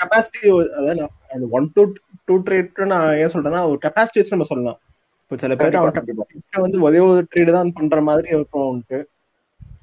capacity 0.01 0.41
அதான் 0.77 1.01
ஒன் 1.57 1.67
டூ 1.75 1.83
டூ 2.27 2.35
ட்ரேட் 2.45 2.81
நான் 2.93 3.07
ஏன் 3.21 3.33
சொல்றேன்னா 3.33 3.61
ஒரு 3.71 3.79
கெப்பாசிட்டி 3.85 4.19
வச்சு 4.19 4.35
நம்ம 4.35 4.47
சொல்லலாம். 4.51 4.77
இப்போ 5.23 5.37
சில 5.43 5.55
பேர் 5.59 5.77
அவன் 5.79 6.65
வந்து 6.65 6.79
ஒரே 6.87 7.01
ஒரு 7.09 7.21
ட்ரேடு 7.31 7.57
தான் 7.57 7.75
பண்ற 7.79 7.99
மாதிரி 8.09 8.29
இருக்கும் 8.37 8.67
அவனுக்கு 8.67 8.99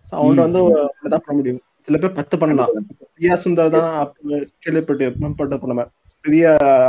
So 0.09 0.15
அவன்கிட்ட 0.19 0.45
வந்து 0.47 0.61
அப்படிதான் 0.85 1.25
பண்ண 1.25 1.37
முடியும். 1.39 1.61
சில 1.87 1.97
பேர் 2.03 2.17
பத்து 2.19 2.37
பண்ணலாம். 2.39 2.71
பிரியா 3.15 3.35
சுந்தர் 3.43 3.75
தான் 3.75 3.91
கேள்விப்பட்டு 4.65 5.07
பெரிய 6.25 6.45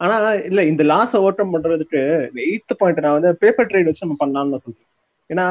ஆனா 0.00 0.16
இல்ல 0.48 0.60
இந்த 0.70 0.82
லாஸ் 0.92 1.14
ஓட்டம் 1.26 1.52
பண்றதுக்கு 1.54 2.00
எயித் 2.46 2.74
பாயிண்ட் 2.78 3.04
நான் 3.04 3.16
வந்து 3.18 3.30
பேப்பர் 3.42 3.68
ட்ரேட் 3.70 3.88
வச்சு 3.90 4.06
நம்ம 4.06 4.18
பண்ணலாம்னு 4.22 4.62
சொல்றேன். 4.64 4.88
ஏன்னா 5.30 5.46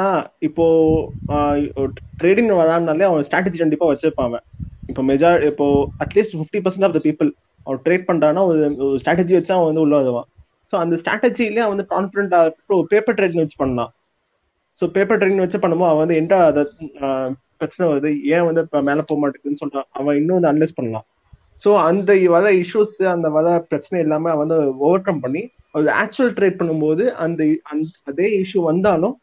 இப்போ 0.48 0.66
ட்ரேடிங் 2.22 2.52
வரானாலே 2.62 3.06
அவன் 3.10 3.26
ஸ்ட்ராட்டஜி 3.28 3.58
கண்டிப்பா 3.62 3.86
வச்சிருப்பான் 3.92 4.28
அவன். 4.30 4.44
இப்போ 4.90 5.02
மெஜார் 5.10 5.42
இப்போ 5.52 5.66
at least 6.04 6.36
fifty 6.38 6.60
percent 6.66 6.88
of 6.88 6.96
the 6.98 7.02
people 7.08 7.30
அவன் 7.64 7.82
ட்ரேட் 7.86 8.06
பண்றான்னா 8.10 8.42
ஒரு 8.50 8.60
ஸ்ட்ராட்டஜி 9.04 9.34
வச்சு 9.38 9.54
அவன் 9.56 9.70
வந்து 9.70 9.84
உள்ள 9.86 9.96
வருவான். 10.02 10.28
ஸோ 10.74 10.80
அந்த 10.84 10.96
ஸ்ட்ராட்டஜிலேயே 11.02 11.64
அவன் 11.64 11.74
வந்து 11.74 11.88
கான்ஃபிடென்டா 11.92 12.38
பேப்பர் 12.92 13.18
ட்ரேடிங் 13.18 13.42
வச்சு 13.42 13.58
பண்ணான். 13.60 13.92
ஸோ 14.82 14.88
பேப்பர் 14.96 15.20
ட்ரேடிங் 15.20 15.44
வச்சு 15.44 15.58
பண்ணும்போது 15.64 15.92
அவன் 15.92 16.04
வந்து 16.04 16.20
என்ன 16.22 16.38
அதை 16.48 16.62
பிரச்சனை 17.60 17.84
வருது? 17.90 18.12
ஏன் 18.34 18.46
வந்து 18.48 18.62
இப்போ 18.66 18.80
மேலே 18.82 19.02
போக 19.10 19.18
மாட்டேங்குதுன்னு 19.20 19.62
சொல்றான் 19.62 19.88
அவன் 19.92 20.18
இன்னும் 20.20 20.38
வந்து 20.38 20.52
அனலைஸ் 20.52 20.78
பண்ணலாம். 20.78 21.06
ஸோ 21.62 21.70
அந்த 21.90 22.12
வத 22.34 22.48
இஷ்யூஸ் 22.62 22.96
அந்த 23.12 23.28
வத 23.30 23.50
பிரச்சனை 23.70 23.98
எல்லாமே 24.02 24.30
அவன் 24.30 24.44
வந்து 24.46 24.58
ஓவர் 24.86 25.02
கம் 25.02 25.20
பண்ணி 25.20 25.44
அது 25.76 25.92
ஆக்சுவல் 26.02 26.34
ட்ரேட் 26.38 26.60
பண்ணும்போது 26.60 27.04
அந்த 27.24 27.42
அந்த- 27.72 28.02
அதே 28.06 28.28
இஷ்யூ 28.42 28.62
வந்தாலும் 28.64 29.16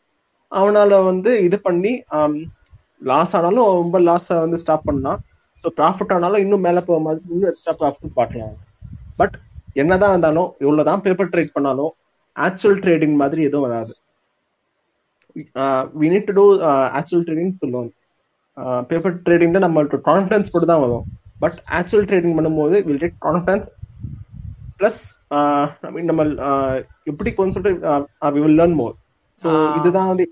அவனால 0.52 1.02
வந்து 1.04 1.32
இது 1.48 1.58
பண்ணி 1.60 1.92
லாஸ் 3.02 3.34
ஆனாலும் 3.36 3.68
ரொம்ப 3.76 3.98
லாஸை 4.06 4.36
வந்து 4.40 4.58
ஸ்டாப் 4.58 4.88
பண்ணலாம் 4.88 5.20
ஸோ 5.64 5.70
ப்ராஃபிட் 5.76 6.14
ஆனாலும் 6.16 6.42
இன்னும் 6.44 6.66
மேலே 6.66 6.80
போக 6.80 6.98
மாதிரி 7.00 7.22
இன்னும் 7.28 7.50
எக்ஸ்ட்ரா 7.50 7.74
ப்ராஃபிட் 7.80 8.16
பார்க்கலாம். 8.16 8.56
பட் 9.16 9.36
என்னதான் 9.82 10.12
இருந்தாலும் 10.14 10.48
இவ்வளவுதான் 10.62 11.02
பேப்பர் 11.06 11.30
ட்ரேட் 11.32 11.56
பண்ணாலும் 11.56 11.92
ஆக்சுவல் 12.36 12.80
ட்ரேடிங் 12.84 13.16
மாதிரி 13.22 13.40
எதுவும் 13.48 13.66
வராது. 13.66 13.92
We 16.00 16.06
need 16.12 16.28
to 16.28 16.34
do 16.38 16.46
actual 16.98 17.24
trading 17.26 17.52
to 17.62 17.68
learn 17.74 17.90
paper 18.90 19.16
ட்ரேடிங்ல 19.26 19.60
நம்மளுக்கு 19.66 19.98
கான்ஃபிடன்ஸ் 20.10 20.50
போட்டு 20.52 20.70
தான் 20.72 20.82
வரும். 20.84 21.04
பட் 21.42 21.58
ஆக்சுவல் 21.78 22.08
ட்ரேடிங் 22.10 22.36
பண்ணும்போது 22.38 22.78
வில் 22.88 23.02
டேக் 23.04 23.18
கான்ஃபிடன்ஸ் 23.26 23.68
பிளஸ் 24.78 25.02
நம்ம 26.08 26.24
எப்படி 27.10 27.30
கொஞ்சம் 27.38 27.54
சொல்லிட்டு 27.56 27.72
we 28.36 28.42
will 28.46 28.58
learn 28.60 28.76
more 28.80 28.94
so. 29.42 29.50
இதுதான் 29.78 30.10
வந்து 30.12 30.26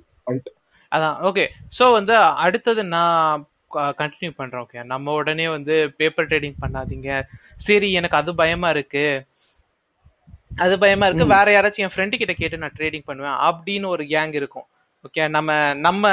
அதான் 0.92 1.16
ஓகே 1.29 1.44
ஸோ 1.79 1.85
வந்து 1.96 2.14
அடுத்தது 2.44 2.83
நான் 2.94 3.40
கண்டினியூ 3.74 4.31
பண்றேன் 4.37 4.66
ஓகே 4.72 4.85
நம்ம 4.85 5.12
உடனே 5.12 5.48
வந்து 5.48 5.94
பேப்பர் 5.96 6.26
ட்ரேடிங் 6.26 6.54
பண்ணாதீங்க. 6.61 7.22
சரி 7.57 7.92
எனக்கு 7.92 8.16
அது 8.16 8.35
பயமா 8.35 8.70
இருக்கு. 8.70 9.24
அது 10.57 10.78
பயமா 10.78 11.07
இருக்கு. 11.07 11.26
வேற 11.37 11.61
யாராச்சும் 11.61 11.88
என் 11.88 11.90
ஃப்ரெண்டு 11.96 12.16
கிட்ட 12.16 12.33
கேட்டு 12.33 12.59
நான் 12.59 12.72
ட்ரேடிங் 12.78 13.02
பண்ணுவேன் 13.04 13.33
அப்படின்னு 13.33 13.87
ஒரு 13.87 14.04
கேங் 14.04 14.35
இருக்கும். 14.35 14.64
ஓகே 15.09 15.28
நம்ம 15.28 15.74
நம்ம 15.74 16.09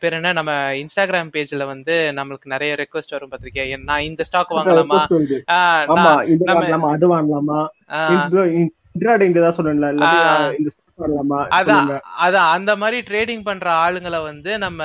பேர் 0.00 0.12
என்ன? 0.12 0.32
நம்ம 0.32 0.52
இன்ஸ்டாகிராம் 0.72 1.30
பேஜ்ல 1.32 1.66
வந்து 1.66 2.12
நம்மளுக்கு 2.14 2.44
நிறைய 2.44 2.74
ரெக்வஸ்ட் 2.74 3.10
வரும் 3.10 3.30
பார்த்திருக்கியா 3.30 3.82
நான் 3.82 4.00
இந்த 4.00 4.24
ஸ்டாக் 4.24 4.50
வாங்கலாமா? 4.50 5.06
நம்ம- 5.84 6.24
அது 11.48 11.72
வாங்கலாமா. 11.72 12.00
அதான் 12.26 12.50
அந்த 12.50 12.76
மாதிரி 12.76 13.00
ட்ரேடிங் 13.00 13.42
பண்ற 13.42 13.72
ஆளுங்களை 13.72 14.22
வந்து 14.22 14.58
நம்ம 14.58 14.84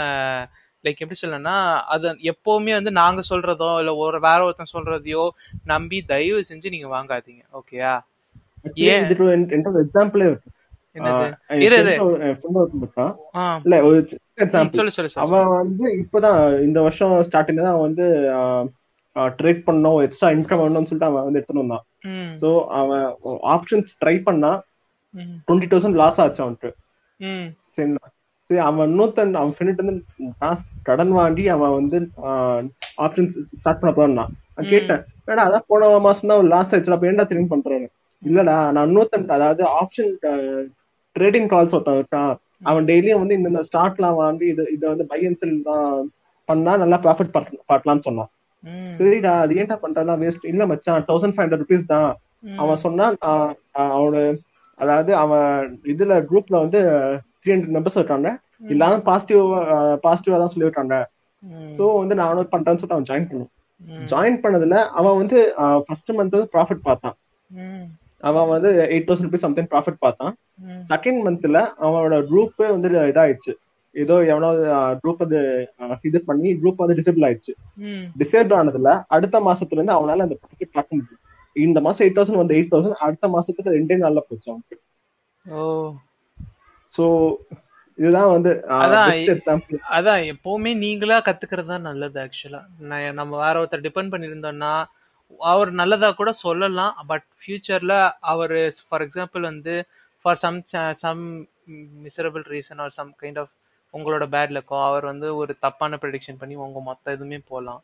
லைக் 0.86 1.02
எப்படி 1.04 1.20
சொல்லணும்னா 1.22 1.56
அது 1.94 2.12
எப்பவுமே 2.32 2.74
வந்து 2.78 2.92
நாங்க 3.02 3.22
சொல்றதோ 3.32 3.70
இல்ல 3.82 3.92
ஒரு 4.04 4.20
வேற 4.28 4.40
ஒருத்தன் 4.46 4.74
சொல்றதையோ 4.76 5.24
நம்பி 5.74 6.00
தயவு 6.12 6.42
செஞ்சு 6.50 6.74
நீங்க 6.76 6.90
வாங்காதீங்க. 6.96 7.44
ஓகேயா 7.60 7.94
எக்ஸாம்பிளே 9.86 10.28
அவன் 15.26 15.52
வந்து 15.60 15.86
இப்பதான் 16.02 16.40
இந்த 16.68 16.80
வருஷம் 16.86 17.14
ஸ்டார்டிங்ல 17.28 17.68
தான் 17.68 17.84
வந்து 17.88 18.06
ட்ரேட் 19.40 19.62
பண்ணணும் 19.68 20.00
எக்ஸ்ட்ரா 20.06 20.30
இன்கம் 20.36 20.62
வேணும்னு 20.62 20.90
சொல்லிட்டு 20.90 21.10
அவன் 21.10 21.26
வந்து 21.28 21.40
எடுத்துட்டு 21.40 21.64
வந்தான். 21.64 21.86
சோ 22.42 22.50
அவன் 22.80 23.06
ஆப்ஷன்ஸ் 23.56 23.92
ட்ரை 24.02 24.16
பண்ணா 24.28 24.52
டுவெண்ட்டி 25.48 25.70
தௌசண்ட் 25.72 26.00
லாஸ் 26.02 26.20
ஆச்சு 26.24 26.44
அவனுக்கு 26.46 26.72
சரிங்களா? 27.76 28.08
சரி 28.50 28.60
அவன் 28.68 28.90
இன்னொருத்தன் 28.90 29.40
அவன் 29.40 29.54
ஃப்ரெண்ட் 29.56 29.82
வந்து 29.82 29.96
காசு 30.42 30.64
கடன் 30.88 31.14
வாங்கி 31.18 31.44
அவன் 31.56 31.76
வந்து 31.80 31.98
ஆப்ஷன்ஸ் 33.06 33.36
ஸ்டார்ட் 33.60 33.82
பண்ண 33.82 33.92
போறான் 33.94 34.20
நான். 34.20 34.32
கேட்டேன் 34.72 35.02
ஏடா 35.32 35.44
அதான் 35.50 35.68
போன 35.68 35.90
மாசம் 36.08 36.32
தான் 36.32 36.50
லாஸ் 36.54 36.72
ஆயிடுச்சு 36.72 36.96
அப்ப 36.96 37.10
ஏன்டா 37.12 37.26
திரும்பி 37.30 37.54
பண்றேன்னு 37.54 37.90
இல்லடா 38.24 38.56
நான் 38.76 38.88
இன்னொருத்தன் 38.90 39.36
அதாவது 39.38 39.64
ஆப்ஷன் 39.82 40.12
ட்ரேடிங் 41.16 41.50
கால்ஸ் 41.54 41.76
ஒருத்தன் 41.76 42.00
இருக்கான். 42.00 42.34
அவன் 42.70 42.88
டெய்லியும் 42.90 43.22
வந்து 43.22 43.38
இந்த 43.40 43.62
ஸ்டார்ட்லாம் 43.68 44.18
வாங்கி 44.22 44.46
இது 44.54 44.64
இதை 44.76 44.86
வந்து 44.90 45.06
பை 45.12 45.20
அண்ட் 45.28 45.40
செல் 45.42 45.56
தான் 45.70 45.94
பண்ணா 46.50 46.72
நல்லா 46.78 46.98
ப்ராஃபிட் 47.06 47.32
பாட்டலாம்னு 47.70 48.08
சொன்னான். 48.08 48.30
சரிடா 48.98 49.34
அது 49.44 49.54
ஏன்டா 49.62 49.78
பண்றா 49.84 50.16
வேஸ்ட் 50.24 50.50
இல்ல 50.54 50.66
மச்சான் 50.66 51.08
தௌசண்ட் 51.10 51.36
ஃபைவ் 51.36 51.46
ஹண்ட்ரட் 51.46 51.64
ருபீஸ் 51.64 51.92
தான். 51.94 52.10
அவன் 52.62 53.00
ஆஹ் 53.30 53.54
அவனோட 53.96 54.18
அதாவது 54.80 55.12
அவன் 55.16 55.48
இதுல 55.94 56.14
குரூப்ல 56.30 56.60
வந்து 56.66 56.82
த்ரீ 57.50 57.56
ஹண்ட்ரட் 57.56 57.76
மெம்பர்ஸ் 57.76 58.00
இருக்காங்க 58.00 58.30
இல்லாம 58.70 58.98
பாசிட்டிவ் 59.06 59.42
பாசிட்டிவா 60.04 60.40
தான் 60.40 60.54
சொல்லிவிட்டாங்க 60.54 60.96
ம், 61.44 61.70
ஸோ 61.78 61.86
வந்து 62.00 62.16
நானும் 62.20 62.52
பண்றேன்னு 62.52 62.80
சொல்லிட்டு 62.80 62.98
அவன் 62.98 63.10
ஜாயின் 63.10 63.28
பண்ணுவான் 63.30 63.52
ம், 63.82 64.06
ஜாயின் 64.10 64.40
பண்ணதுல 64.42 64.78
அவன் 65.00 65.18
வந்து 65.20 65.38
ஃபர்ஸ்ட் 65.86 66.12
மந்த் 66.12 66.36
வந்து 66.36 66.52
ப்ராஃபிட் 66.54 66.84
பார்த்தான். 66.88 67.16
அவன் 68.24 68.50
வந்து 68.52 68.70
eight 68.88 69.08
thousand 69.08 69.28
rupees 69.28 69.46
something 69.46 69.70
profit 69.72 70.00
பார்த்தான். 70.02 70.34
செகண்ட் 70.90 71.22
மந்த்ல 71.26 71.58
அவனோட 71.84 72.16
குரூப் 72.30 72.60
வந்து 72.68 72.90
இதாயிடுச்சு. 73.06 73.54
ஏதோ 73.96 74.16
எவனாவது 74.32 74.64
குரூப் 75.02 75.22
அஹ், 75.24 75.98
இது 76.04 76.20
பண்ணி 76.28 76.50
குரூப் 76.60 76.84
வந்து 76.84 76.98
டிசேபிள் 77.00 77.26
ஆயிடுச்சு. 77.28 77.54
டிசேபிள் 78.16 78.58
ஆனதுல 78.58 78.90
அடுத்த 79.10 79.40
மாசத்துல 79.48 79.80
இருந்து 79.80 79.96
அவனால 79.96 80.26
அந்த 80.28 80.38
ப்ராஃபிட் 80.42 80.76
பார்க்க 80.76 80.92
முடியும் 80.96 81.24
இந்த 81.56 81.80
மாசம் 81.86 82.06
எயிட் 82.06 82.18
தௌசண்ட் 82.18 82.42
வந்து 82.42 82.58
எயிட் 82.58 82.72
தௌசண்ட் 82.74 83.04
அடுத்த 83.06 83.28
மாசத்துக்கு 83.32 83.76
ரெண்டே 83.78 83.98
நாள்ல 84.02 84.22
போச்சு 84.28 84.48
அவனுக்கு. 84.52 84.78
சோ 87.00 87.08
இதுதான் 87.98 88.32
வந்து 88.36 88.52
அதான் 88.84 89.10
அதான் 89.98 90.22
எப்பவுமே 90.34 90.72
நீங்களா 90.84 91.18
கத்துக்கிறது 91.28 91.72
தான் 91.74 91.88
நல்லது 91.90 92.18
ஆக்சுவலா 92.24 92.62
நம்ம 93.20 93.32
வேற 93.44 93.56
ஒருத்தர் 93.62 93.86
டிபெண்ட் 93.88 94.14
பண்ணியிருந்தோம்னா 94.14 94.74
அவர் 95.52 95.70
நல்லதா 95.80 96.10
கூட 96.20 96.32
சொல்லலாம் 96.46 96.94
பட் 97.10 97.26
ஃபியூச்சர்ல 97.40 97.96
அவர் 98.32 98.54
ஃபார் 98.88 99.04
எக்ஸாம்பிள் 99.06 99.44
வந்து 99.52 99.74
for 100.26 100.40
some 100.44 100.60
some 101.04 101.24
miserable 102.06 102.46
reason 102.54 102.82
or 102.86 102.96
some 102.98 103.12
kind 103.22 103.40
of 103.44 103.54
உங்களோட 103.94 104.24
பேட் 104.34 104.56
லக்கோ 104.56 104.80
அவர் 104.88 105.06
வந்து 105.12 105.28
ஒரு 105.42 105.54
தப்பான 105.66 106.00
ப்ரெடிக்ஷன் 106.02 106.40
பண்ணி 106.42 106.56
உங்க 106.66 106.82
மொத்த 106.90 107.16
இதுவுமே 107.18 107.40
போகலாம் 107.52 107.82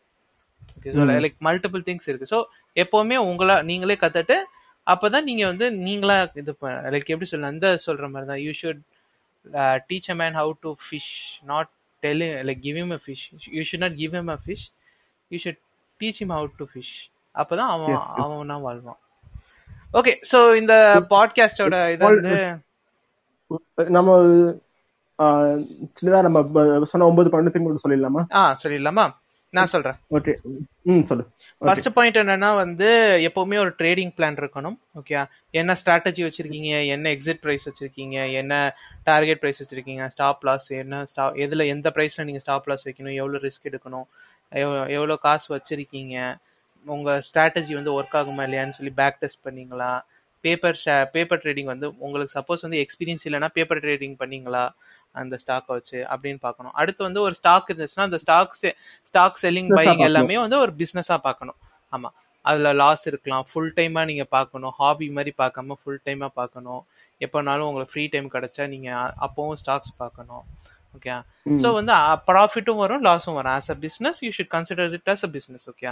லைக் 1.23 1.37
மல்டிபிள் 1.47 1.85
திங்ஸ் 1.87 2.09
இருக்கு. 2.09 2.31
ஸோ 2.33 2.39
எப்பவுமே 2.77 3.17
உங்களா 3.29 3.55
நீங்களே 3.69 3.95
கத்துட்டு 4.03 4.37
அப்பதான் 4.87 5.27
நீங்க 5.29 5.43
வந்து 5.51 5.67
நீங்களா 5.87 6.17
இது 6.41 6.51
லைக் 6.93 7.11
எப்படி 7.13 7.29
சொல்லலாம் 7.31 7.55
இந்த 7.55 7.69
சொல்ற 7.87 8.07
மாதிரி 8.13 8.27
தான். 8.31 8.41
You 8.45 8.51
should 8.61 8.81
teach 9.89 10.09
a 10.09 10.15
man 10.15 10.35
how 10.35 10.51
to 10.61 10.71
fish 10.85 11.11
not 11.43 11.71
tell 12.03 12.25
like 12.47 12.59
give 12.59 12.77
him 12.77 12.91
a 12.91 12.99
fish. 12.99 13.23
You 13.51 13.63
should 13.63 13.79
not 13.79 13.95
give 13.95 14.13
him 14.13 14.29
a 14.29 14.39
fish. 14.39 14.63
You 15.31 15.39
should 15.43 15.59
teach 15.99 16.19
him 16.21 16.29
how 16.29 16.43
to 16.57 16.67
fish 16.73 16.95
அப்பதான் 17.35 17.69
அவன் 17.69 17.91
Yes, 17.91 18.05
yes. 18.09 18.19
அவனா 18.23 18.57
வாழ்வான். 18.65 18.99
Okay 19.93 20.13
so 20.31 20.39
இந்த 20.55 20.73
பாட்காஸ்டோட 21.09 21.75
இது 21.91 22.03
வந்து 22.07 22.35
நம்ம 23.89 24.11
ஆஹ், 25.19 25.59
சின்னதா 25.97 26.21
நம்ம 26.21 26.39
சொன்ன 26.85 27.05
ஒன்பது 27.05 27.29
பன்னெண்டு 27.29 27.53
திரும்ப 27.53 27.79
சொல்லிடலாமா? 27.83 28.21
ஆ 28.33 28.41
சொல்லிடலாமா? 28.63 29.05
நான் 29.55 29.65
சொல்றேன். 29.65 29.97
ஓகே. 30.11 30.33
ம் 30.85 31.03
சொல்லு. 31.03 31.23
ஃபர்ஸ்ட் 31.61 31.87
பாயிண்ட் 31.93 32.17
என்னன்னா 32.17 32.55
வந்து 32.55 32.87
எப்பவுமே 33.27 33.57
ஒரு 33.57 33.71
ட்ரேடிங் 33.77 34.13
பிளான் 34.17 34.37
இருக்கணும் 34.37 34.77
ஓகே 34.95 35.15
என்ன 35.53 35.75
ஸ்ட்ராட்டஜி 35.75 36.23
வச்சிருக்கீங்க 36.23 36.85
என்ன 36.87 37.09
எக்ஸிட் 37.09 37.41
பிரைஸ் 37.41 37.67
வச்சிருக்கீங்க 37.69 38.31
என்ன 38.33 38.53
டார்கெட் 39.03 39.39
பிரைஸ் 39.39 39.61
வச்சிருக்கீங்க 39.61 40.07
ஸ்டாப் 40.07 40.45
லாஸ் 40.45 40.69
என்ன 40.77 41.03
ஸ்டா 41.05 41.25
எதுல 41.39 41.65
எந்த 41.67 41.91
பிரைஸ்ல 41.95 42.23
நீங்க 42.23 42.39
ஸ்டாப் 42.39 42.69
லாஸ் 42.69 42.87
வைக்கணும் 42.87 43.15
எவ்வளவு 43.15 43.43
ரிஸ்க் 43.45 43.69
எடுக்கணும் 43.69 44.07
எவ்வ- 44.51 44.89
எவ்வளவு 44.89 45.19
காசு 45.19 45.47
வச்சிருக்கீங்க 45.55 46.17
உங்க 46.85 47.21
ஸ்ட்ராட்டஜி 47.27 47.73
வந்து 47.73 47.93
ஒர்க் 47.93 48.17
ஆகுமா 48.17 48.43
இல்லையான்னு 48.43 48.69
சொல்லி 48.69 48.93
பேக் 48.95 49.19
டெஸ்ட் 49.19 49.45
பண்ணீங்களா? 49.45 49.91
பேப்பர் 50.45 51.09
பேப்பர் 51.11 51.39
ட்ரேடிங் 51.39 51.63
வந்து 51.63 51.97
உங்களுக்கு 51.97 52.39
சப்போஸ் 52.39 52.57
வந்து 52.61 52.85
எக்ஸ்பீரியன்ஸ் 52.85 53.27
இல்லைன்னா 53.29 53.47
பேப்பர் 53.47 53.79
ட்ரேடிங் 53.79 54.15
பண்ணீங்களா? 54.19 54.69
அந்த 55.11 55.37
ஸ்டாக்கை 55.47 55.63
வச்சு 55.67 56.05
அப்படின்னு 56.09 56.37
பார்க்கணும். 56.39 56.73
அடுத்து 56.73 57.03
வந்து 57.03 57.21
ஒரு 57.21 57.33
ஸ்டாக் 57.33 57.69
இருந்துச்சுன்னா 57.69 58.01
அந்த 58.01 58.17
ஸ்டாக் 58.17 58.53
ஸ்டாக் 59.03 59.39
செல்லிங் 59.41 59.69
பையிங். 59.75 59.97
எல்லாமே 59.97 60.37
வந்து 60.37 60.59
ஒரு 60.59 60.73
பிஸ்னஸாக 60.77 61.17
பார்க்கணும். 61.17 61.55
ஆமா. 61.91 62.05
அதுல 62.41 62.73
லாஸ் 62.73 63.07
இருக்கலாம். 63.07 63.45
ஃபுல் 63.53 63.73
டைமா 63.75 64.05
நீங்க 64.05 64.23
பார்க்கணும். 64.23 64.69
ஹாபி 64.69 65.09
மாதிரி 65.09 65.33
பார்க்காம 65.37 65.71
ஃபுல் 65.83 66.01
டைமா 66.05 66.27
பார்க்கணும். 66.27 66.85
எப்போனாலும் 67.19 67.59
உங்களுக்கு 67.59 67.93
ஃப்ரீ 67.93 68.05
டைம் 68.05 68.31
கிடைச்சா 68.31 68.67
நீங்க 68.67 68.95
அ- 68.95 69.13
அப்பவும் 69.21 69.53
ஸ்டாக்ஸ் 69.65 69.95
பார்க்கணும். 69.97 70.41
ஓகே 70.95 71.15
ஸோ 71.61 71.67
வந்து 71.77 71.93
ப்ராஃபிட்டும் 72.29 72.79
வரும் 72.81 73.03
லாஸும் 73.07 73.35
வரும். 73.37 73.53
As 73.57 73.69
a 73.73 73.77
business 73.83 74.19
you 74.25 74.29
should 74.37 74.51
consider 74.53 74.93
it 74.97 75.11
as 75.13 75.23
a 75.27 75.29
business 75.35 75.65
okay 75.71 75.87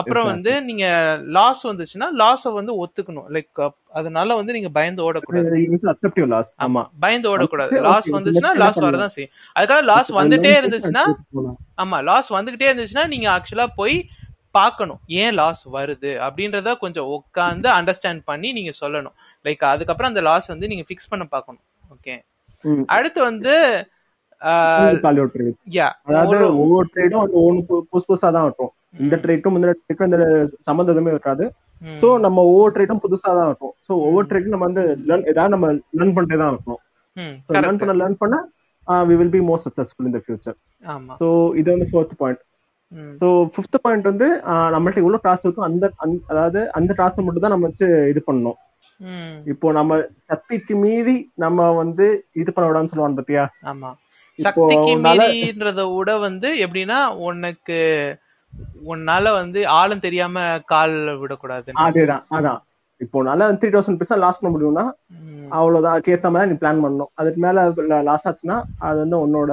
அப்புறம் 0.00 0.26
வந்து 0.32 0.52
நீங்க 0.68 0.84
லாஸ் 1.38 1.62
வந்துச்சுன்னா 1.70 2.08
லாஸை 2.22 2.52
வந்து 2.58 2.72
ஒத்துக்கணும். 2.84 3.28
லைக் 3.36 3.62
அதனால 4.00 4.36
வந்து 4.40 4.56
நீங்க 4.56 4.70
பயந்து 4.78 5.02
ஓடக்கூடாது. 5.08 5.50
லாஸ் 6.34 6.50
ஆமா. 6.66 6.82
பயந்து 7.04 7.30
ஓடக்கூடாது. 7.32 7.72
லாஸ் 7.90 8.08
வந்துச்சுன்னா 8.16 8.52
லாஸ் 8.62 8.80
வரதான் 8.86 9.14
செய்யும். 9.16 9.34
அதுக்காக 9.56 9.82
லாஸ் 9.92 10.10
வந்துட்டே 10.20 10.52
இருந்துச்சுன்னா 10.60 11.04
ஆமா 11.84 12.00
லாஸ் 12.10 12.30
வந்துகிட்டே 12.38 12.68
இருந்துச்சுன்னா 12.70 13.06
நீங்க 13.14 13.28
ஆக்சுவலா 13.36 13.68
போய் 13.80 13.96
பார்க்கணும். 14.58 14.98
ஏன் 15.22 15.34
லாஸ் 15.40 15.62
வருது? 15.76 16.10
அப்படின்றத 16.24 16.72
கொஞ்சம் 16.82 17.06
உட்காந்து 17.14 17.68
அண்டர்ஸ்டாண்ட் 17.76 18.22
பண்ணி 18.30 18.48
நீங்க 18.56 18.72
சொல்லணும். 18.80 19.14
லைக் 19.44 19.62
அதுக்கப்புறம் 19.70 20.10
அந்த 20.12 20.22
லாஸ் 20.28 20.48
வந்து 20.52 20.68
நீங்க 20.72 20.84
ஃபிக்ஸ் 20.88 21.10
பண்ண 21.12 21.24
பார்க்கணும். 21.34 21.62
ஓகே. 21.94 22.14
அடுத்து 22.96 23.20
வந்து 23.28 23.54
அதாவது 26.08 26.34
ஒவ்வொரு 26.62 26.86
ட்ரேடும் 26.92 27.22
வந்து 27.22 27.38
ஒவ்வொன்று 27.40 27.62
புதுசு 27.90 28.06
புதுசா 28.06 28.30
தான் 28.30 28.46
இருக்கும் 28.46 28.72
இந்த 29.02 29.16
ட்ரேட்டும் 29.22 29.56
இந்த 29.58 29.68
ட்ரேட்டும் 29.80 30.08
இந்த 30.08 30.18
சம்மந்தம் 30.66 30.94
எதுவுமே 30.94 31.12
இருக்காது 31.12 31.44
சோ 32.00 32.08
நம்ம 32.24 32.42
ஒவ்வொரு 32.48 32.72
ட்ரேட்டும் 32.74 33.02
புதுசா 33.04 33.30
தான் 33.38 33.48
இருக்கும் 33.48 33.74
சோ 33.86 33.92
ஒவ்வொரு 34.06 34.26
ட்ரேட்டும் 34.28 34.54
நம்ம 34.54 34.68
வந்து 34.68 34.82
ஏதாவது 35.32 35.52
நம்ம 35.54 35.68
லேர்ன் 35.98 36.14
பண்ணிட்டே 36.16 36.38
தான் 36.42 36.52
இருக்கணும் 36.52 36.82
லேர்ன் 37.58 37.80
பண்ண 37.82 37.94
லேர்ன் 38.00 38.20
பண்ண 38.20 38.36
we 39.04 39.16
will 39.18 39.34
be 39.34 39.42
more 39.48 39.62
successful 39.64 40.08
in 40.08 40.16
the 40.16 40.22
future 40.24 40.56
so 41.20 41.26
இது 41.60 41.68
வந்து 41.74 41.88
fourth 41.90 42.14
point 42.20 42.42
so 43.20 43.26
fifth 43.52 43.78
point 43.84 44.06
வந்து 44.08 44.26
ஆஹ் 44.50 44.70
நம்மள்ட்ட 44.72 45.02
எவ்வளவு 45.02 45.24
டாஸ் 45.26 45.44
இருக்கும். 45.44 45.66
அந்த 45.68 45.84
அந்த- 45.98 46.24
அதாவது 46.32 46.60
அந்த 46.78 46.92
டாஸை 46.98 47.22
மட்டும் 47.22 47.44
தான் 47.44 47.54
நம்ம 47.54 47.68
வச்சு 47.68 47.86
இது 48.10 48.20
பண்ணணும். 48.26 48.58
இப்போ 49.52 49.66
நம்ம 49.72 49.92
சக்திக்கு 50.26 50.74
மீறி 50.82 51.14
நம்ம 51.36 51.68
வந்து 51.78 52.06
இது 52.36 52.50
பண்ண 52.50 52.66
விடான்னு 52.68 52.92
சொல்லுவாங்க 52.92 53.18
பாத்தியா? 53.20 53.44
சக்திக்கு 54.42 54.90
உன்னால- 54.94 55.28
மீறின்றத 55.28 55.82
விட 55.96 56.10
வந்து 56.18 56.48
எப்படின்னா 56.64 56.98
உனக்கு 57.20 57.78
உன்னால 58.86 59.32
வந்து 59.32 59.60
ஆளும் 59.74 60.00
தெரியாம 60.00 60.38
கால் 60.66 60.94
விடக்கூடாது. 61.16 61.70
அதேதான் 61.84 62.24
அதான். 62.30 62.60
இப்போ 63.00 63.22
நல்லா 63.22 63.46
த்ரீ 63.52 63.70
தௌசண்ட் 63.74 64.00
பைசா 64.00 64.16
லாஸ் 64.16 64.40
பண்ண 64.40 64.50
முடியும்னா 64.54 64.84
அவ்வளவுதான். 65.50 65.94
அதுக்கேத்த 65.94 66.30
மாதிரி 66.30 66.50
நீ 66.50 66.56
பிளான் 66.56 66.82
பண்ணணும். 66.82 67.10
அதுக்கு 67.14 67.40
மேல 67.40 67.64
லாஸ் 68.02 68.26
ஆச்சுன்னா 68.28 68.56
அது 68.80 68.98
வந்து 68.98 69.18
உன்னோட 69.24 69.52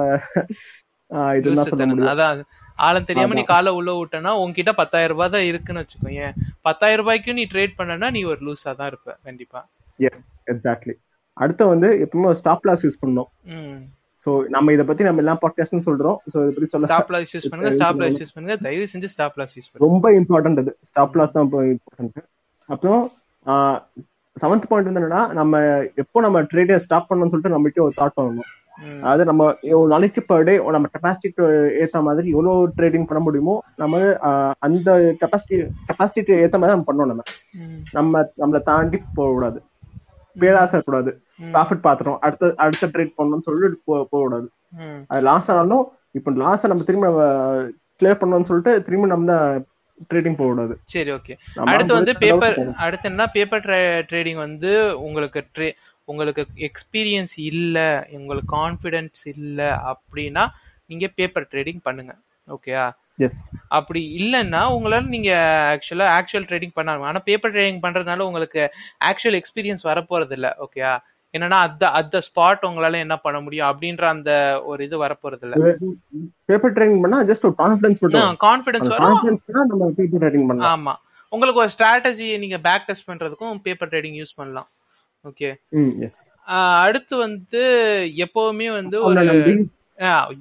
அதான் 2.12 2.42
ஆளும் 2.78 3.04
தெரியாம 3.04 3.34
நீ. 3.34 3.42
காலை 3.44 3.72
உள்ள 3.72 3.92
விட்டனா 3.92 4.32
உன்கிட்ட 4.42 4.72
பத்தாயிரம் 4.72 5.16
ரூபாய் 5.16 5.30
தான் 5.30 5.42
இருக்குன்னு 5.42 5.82
வச்சுக்கோங்க 5.82 6.28
பத்தாயிரம் 6.60 7.04
ரூபாய்க்கும் 7.04 7.34
நீ 7.34 7.44
ட்ரேட் 7.52 7.78
பண்ணனா 7.78 8.10
நீ 8.10 8.22
ஒரு 8.24 8.40
லூஸா 8.40 8.72
தான் 8.74 8.86
இருப்ப 8.86 9.16
கண்டிப்பா. 9.22 9.60
எஸ் 9.98 10.26
எக்ஸாக்ட்லி 10.50 10.94
அடுத்து 11.36 11.66
வந்து 11.66 11.88
எப்பவுமே 12.04 12.32
ஸ்டாப் 12.32 12.66
லாஸ் 12.66 12.84
யூஸ் 12.86 13.00
பண்ணணும். 13.02 13.30
ம். 13.56 13.80
சோ 14.26 14.30
நம்ம 14.48 14.72
இத 14.72 14.84
பத்தி 14.84 15.04
நம்ம 15.04 15.22
எல்லா 15.24 15.34
பாட்காஸ்ட்னு 15.42 15.86
சொல்றோம். 15.88 16.18
சோ 16.32 16.36
இத 16.44 16.50
பத்தி 16.56 16.66
சொல்ல 16.66 16.86
ஸ்டாப் 16.86 17.10
லாஸ் 17.14 17.32
யூஸ் 17.36 17.48
பண்ணுங்க 17.50 17.72
ஸ்டாப் 17.76 18.00
லாஸ் 18.02 18.20
யூஸ் 18.22 18.34
பண்ணுங்க. 18.34 18.56
தயவு 18.66 18.86
செஞ்சு 18.92 19.10
ஸ்டாப் 19.14 19.38
லாஸ் 19.40 19.54
யூஸ் 19.58 19.68
பண்ணுங்க. 19.70 19.86
ரொம்ப 19.86 20.12
இம்பார்ட்டன்ட் 20.20 20.62
அது. 20.64 20.76
ஸ்டாப் 20.80 21.16
லாஸ் 21.16 21.32
தான் 21.32 21.44
இம்பார்ட்டன்ட் 21.44 22.22
அப்புறம் 22.68 23.02
செவன்த் 24.36 24.66
பாயிண்ட் 24.68 24.88
வந்து 24.88 25.00
என்னன்னா 25.00 25.32
நம்ம 25.32 25.54
எப்போ 25.94 26.20
நம்ம 26.20 26.42
ட்ரேடை 26.42 26.76
ஸ்டாப் 26.76 27.08
பண்ணணும்னு 27.08 27.32
சொல்லிட்டு 27.34 27.54
நம்மகிட்ட 27.54 27.86
ஒரு 27.86 27.94
தாட் 28.00 28.16
பண்ணணும் 28.16 28.50
அதாவது 29.00 29.24
நம்ம 29.24 29.42
எவ்வளவு 29.60 29.88
நாளைக்கு 29.88 30.22
பர் 30.22 30.44
டே 30.44 30.52
நம்ம 30.70 30.88
கெப்பாசிட்டிக்கு 30.92 31.46
ஏத்த 31.82 32.02
மாதிரி 32.02 32.28
எவ்வளவு 32.30 32.68
ட்ரேடிங் 32.76 33.04
பண்ண 33.04 33.20
முடியுமோ 33.22 33.54
நம்ம 33.76 33.98
அந்த 34.58 35.16
கெப்பாசிட்டி 35.20 35.56
கெப்பாசிட்டிக்கு 35.88 36.38
ஏத்த 36.44 36.58
மாதிரி 36.60 36.74
நம்ம 36.74 36.86
பண்ணணும் 36.88 37.10
நம்ம. 37.12 37.22
நம்ம 37.92 38.22
நம்மளை 38.38 38.62
தாண்டி 38.62 39.00
போகக்கூடாது. 39.14 39.60
பேராசை 40.36 40.80
ம். 40.80 41.16
ப்ராஃபிட் 41.40 41.84
பாத்துறோம் 41.84 42.18
அடுத்த 42.20 42.54
அடுத்த 42.56 42.86
ட்ரேட் 42.86 43.16
பண்ணணும்னு 43.18 43.40
சொல்லிட்டு 43.40 43.78
போ- 43.80 44.04
போகக்கூடாது. 44.04 44.46
அது 45.08 45.22
லாஸ் 45.22 45.50
ஆனாலும் 45.50 45.84
இப்போ 46.10 46.30
லாஸை 46.36 46.66
நம்ம 46.66 46.82
திரும்ப 46.82 47.06
நம்ம 47.06 47.24
கிளியர் 48.00 48.20
பண்ணணும்னு 48.20 48.44
சொல்லிட்டு 48.44 48.82
திரும்ப 48.82 49.06
நம்ம 49.06 49.26
தான் 49.26 49.66
ட்ரேடிங் 50.10 50.36
போகக்கூடாது. 50.36 50.74
சரி 50.84 51.10
ஓகே 51.12 51.34
அடுத்து 51.66 51.94
வந்து 51.94 52.12
பேப்பர். 52.22 52.56
அடுத்து 52.78 53.08
என்ன 53.08 53.26
பேப்பர் 53.28 53.66
ட்ரேடிங் 54.10 54.38
வந்து 54.38 54.70
உங்களுக்கு 54.98 55.40
ட்ரே 55.54 55.68
உங்களுக்கு 56.08 56.42
எக்ஸ்பீரியன்ஸ் 56.68 57.34
இல்ல 57.44 57.78
உங்களுக்கு 58.10 58.56
கான்ஃபிடன்ஸ் 58.56 59.22
இல்ல 59.34 59.60
அப்படின்னா 59.90 60.44
நீங்க 60.86 61.08
பேப்பர் 61.14 61.48
ட்ரேடிங் 61.52 61.82
பண்ணுங்க. 61.82 62.12
ஓகேயா 62.48 62.84
அப்படி 63.68 64.00
இல்லைன்னா 64.18 64.60
உங்களால 64.74 65.08
நீங்க 65.08 65.30
ஆக்சுவலா 65.72 66.06
ஆக்சுவல் 66.16 66.46
ட்ரேடிங் 66.48 66.76
பண்ணாங்க 66.76 67.02
ஆனா 67.02 67.18
பேப்பர் 67.20 67.52
ட்ரேடிங் 67.52 67.82
பண்றதுனால 67.82 68.20
உங்களுக்கு 68.20 68.62
ஆக்சுவல் 69.04 69.38
எக்ஸ்பீரியன்ஸ் 69.40 69.84
வரப்போறது 69.84 70.32
இல்ல 70.32 70.56
ஓகேயா 70.58 70.92
என்னன்னா 71.34 71.58
அந்த 71.66 71.84
அந்த 71.98 72.20
ஸ்பாட் 72.26 72.64
உங்களால 72.68 73.00
என்ன 73.04 73.16
பண்ண 73.24 73.38
முடியும் 73.44 73.68
அப்படின்ற 73.70 74.04
அந்த 74.14 74.30
ஒரு 74.70 74.80
இது 74.86 74.96
வரப்போறது 75.04 75.44
இல்ல 75.46 75.74
பேப்பர் 76.50 76.74
ட்ரேடிங் 76.76 77.02
பண்ணா 77.04 77.18
ஜஸ்ட் 77.30 77.46
ஒரு 77.48 77.56
கான்ஃபிடன்ஸ் 77.62 78.00
மட்டும் 78.04 78.40
கான்ஃபிடன்ஸ் 78.46 78.90
வரும். 78.92 79.06
கான்ஃபிடன்ஸ் 79.06 79.44
தான் 79.58 79.70
நம்ம 79.72 79.90
பேப்பர் 79.98 80.22
ட்ரேடிங் 80.22 80.46
பண்ணலாம். 80.48 80.72
ஆமா. 80.74 80.94
உங்களுக்கு 81.32 81.62
ஒரு 81.64 81.72
ஸ்ட்ராட்டஜி 81.74 82.28
நீங்க 82.44 82.58
பேக் 82.66 82.88
டெஸ்ட் 82.88 83.08
பண்றதுக்கும் 83.10 83.60
பேப்பர் 83.66 83.90
ட்ரேடிங் 83.92 84.16
யூஸ் 84.20 84.38
பண்ணலாம். 84.40 84.68
ஓகே 85.24 85.50
அடுத்து 86.86 87.14
வந்து 87.26 87.62
எப்பவுமே 88.24 88.68
வந்து 88.78 88.96
ஒரு 89.08 89.22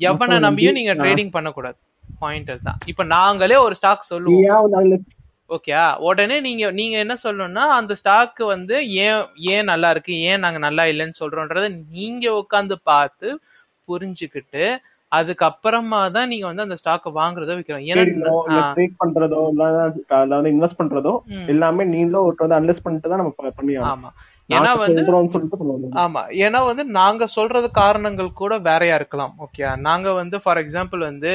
எவனை 0.09 0.37
நம்பியும் 0.47 0.77
நீங்க. 0.79 0.93
ட்ரேடிங் 1.03 1.31
பண்ணக்கூடாது. 1.37 1.77
பாயிண்டர் 2.21 2.65
தான். 2.67 2.79
இப்ப 2.91 3.03
நாங்களே 3.15 3.57
ஒரு 3.65 3.75
ஸ்டாக் 3.79 4.11
சொல்லுவோம். 4.11 5.03
ஓகே 5.49 5.73
உடனே 6.07 6.37
நீங்க 6.41 6.65
நீங்க 6.77 6.95
என்ன 6.99 7.15
சொல்லணும்னா 7.21 7.63
அந்த 7.77 7.93
ஸ்டாக் 7.99 8.41
வந்து 8.51 8.75
ஏன் 9.03 9.21
ஏன் 9.49 9.69
நல்லா 9.69 9.89
இருக்கு 9.91 10.13
ஏன் 10.27 10.43
நாங்க 10.43 10.59
நல்லா 10.65 10.83
இல்லைன்னு 10.91 11.19
சொல்றோன்றத 11.21 11.67
நீங்க 11.93 12.25
உட்காந்து 12.39 12.75
பார்த்து 12.89 13.29
புரிஞ்சுக்கிட்டு 13.87 14.63
அதுக்கப்புறமா 15.11 15.99
தான் 16.15 16.29
நீங்க 16.31 16.45
வந்து 16.47 16.65
அந்த 16.65 16.75
ஸ்டாக்கை 16.79 17.11
வாங்குறதோ 17.15 17.53
விற்கிறோம் 17.53 17.85
ஏன்னா 17.85 18.01
பண்றதோ 18.99 19.39
அதாவது 20.17 20.47
இன்வெஸ்ட் 20.51 20.79
பண்றதோ. 20.79 21.13
எல்லாமே 21.47 21.83
நீங்களும் 21.93 22.25
ஒருத்தர் 22.25 22.45
வந்து 22.45 22.57
அனலைஸ் 22.59 22.83
பண்ணிட்டு 22.83 23.09
தான் 23.11 23.21
நம்ம 23.21 23.33
ப- 23.37 23.55
பண்ணி 23.57 23.73
ஆகணும். 23.77 23.89
ஆமா. 23.93 24.09
ஏன்னா 24.49 24.71
வந்து 24.83 25.01
ஆமா. 26.03 26.21
ஏன்னா 26.45 26.59
வந்து 26.69 26.83
நாங்க 26.97 27.23
சொல்றது 27.35 27.67
காரணங்கள் 27.79 28.29
கூட 28.39 28.53
வேறையா 28.67 28.95
இருக்கலாம் 28.95 29.33
ஓகே 29.45 29.65
நாங்க 29.87 30.13
வந்து 30.19 30.37
ஃபார் 30.43 30.61
எக்ஸாம்பிள் 30.63 31.01
வந்து 31.05 31.33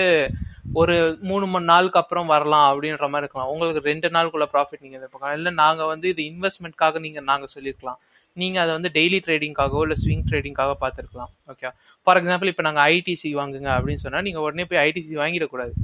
ஒரு 0.80 1.18
மூணு 1.30 1.46
மணி 1.46 1.64
நாளுக்கு 1.64 2.00
அப்புறம் 2.00 2.30
வரலாம் 2.32 2.66
அப்படின்ற 2.70 3.06
மாதிரி 3.12 3.26
இருக்கலாம். 3.26 3.50
உங்களுக்கு 3.52 3.82
ரெண்டு 3.90 4.08
நாளுக்குள்ள 4.08 4.46
ப்ராஃபிட் 4.54 4.82
நீங்க 4.84 4.96
எதிர்பார்க்கலாம். 5.00 5.36
இல்லை 5.38 5.52
நாங்க 5.62 5.84
வந்து 5.92 6.08
இது 6.14 6.22
இன்வெஸ்ட்மெண்ட்காக 6.32 6.98
நீங்க 7.06 7.20
நாங்க 7.30 7.46
சொல்லியிருக்கலாம் 7.54 7.98
நீங்க 8.36 8.56
அதை 8.60 8.72
வந்து 8.76 8.90
டெய்லி 8.94 9.18
ட்ரேடிங்காகவோ 9.26 9.82
இல்ல 9.86 9.96
ஸ்விங் 10.02 10.24
ட்ரேடிங்காக 10.30 10.72
பார்த்துருக்கலாம். 10.80 11.32
ஓகே 11.52 11.68
ஃபார் 12.06 12.18
எக்ஸாம்பிள் 12.20 12.50
இப்போ 12.52 12.64
நாங்க 12.68 12.80
ஐடிசி 12.96 13.30
வாங்குங்க 13.40 13.70
அப்படின்னு 13.76 14.04
சொன்னா 14.06 14.20
நீங்க 14.28 14.40
உடனே 14.46 14.64
போய் 14.70 14.82
ஐடிசி 14.88 15.14
வாங்கிடக்கூடாது 15.22 15.74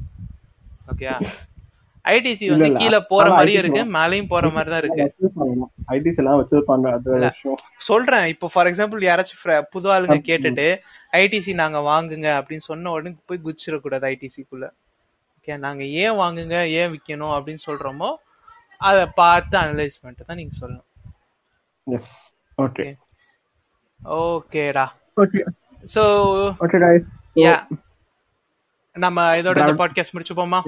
ஓகே 0.93 1.09
ஐடிசி 2.05 2.45
வந்து. 2.51 2.69
கீழே 2.81 2.99
போற 3.11 3.25
மாதிரியும் 3.33 3.59
ITC 3.59 3.63
இருக்கு 3.63 3.83
மேலேயும் 3.97 4.31
போற 4.33 4.45
மாதிரி 4.55 4.71
தான் 4.73 4.83
இருக்கு. 4.83 5.05
ஐடிஸ் 5.95 6.19
எல்லாம் 6.21 6.39
வச்சிருப்பாங்க 6.41 6.87
அது 6.97 7.31
சொல்றேன். 7.89 8.27
இப்போ 8.35 8.47
ஃபார் 8.53 8.69
எக்ஸாம்பிள் 8.71 9.07
யாராச்சும் 9.09 9.43
புது 9.75 9.89
ஆளுங்க 9.95 10.19
கேட்டுட்டு 10.29 10.67
ஐடிசி 11.23 11.53
நாங்க 11.63 11.79
வாங்குங்க 11.91 12.29
அப்படின்னு 12.39 12.67
சொன்ன 12.71 12.93
உடனே 12.97 13.13
போய் 13.31 13.45
குதிச்சிடக்கூடாது 13.45 14.07
ஐடிசிக்குள்ள 14.13 14.67
ஓகே 15.37 15.55
நாங்க 15.67 15.83
ஏன் 16.03 16.17
வாங்குங்க 16.23 16.57
ஏன் 16.81 16.91
விற்கணும் 16.95 17.35
அப்படின்னு 17.37 17.63
சொல்றோமோ 17.69 18.11
அதை 18.81 19.05
பார்த்து 19.21 19.57
அனலைஸ் 19.61 20.01
பண்ணிட்டு 20.01 20.27
தான் 20.29 20.41
நீங்க 20.41 20.55
சொல்லணும். 20.61 20.87
எஸ் 21.87 22.13
ஓகே 22.59 22.87
ஓகேடா 24.19 24.87
ஓகே 25.17 25.41
ஸோ 25.85 26.03
ஓகே 26.65 26.79
யா 27.45 27.55
நம்ம 28.97 29.25
இதோட 29.41 29.59
இந்த 29.65 29.75
பாட்காஸ்ட் 29.81 30.15
முடிச்சுப்போமா? 30.15 30.61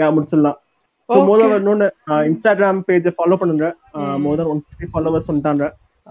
யா 0.00 0.06
முடிச்சிடலாம். 0.16 0.58
ஸோ 1.08 1.18
மோதல் 1.30 1.54
இன்னொன்னு 1.58 1.86
இன்ஸ்டாகிராம் 2.28 2.80
பேஜை 2.88 3.12
ஃபாலோ 3.18 3.36
பண்ணுங்க. 3.42 3.66
மோதல் 4.26 4.50
ஒன் 4.52 4.62
ஃபிஃப்டி 4.66 4.88
ஃபாலோவர்ஸ் 4.92 5.28
வந்துட்டாங்க. 5.30 5.66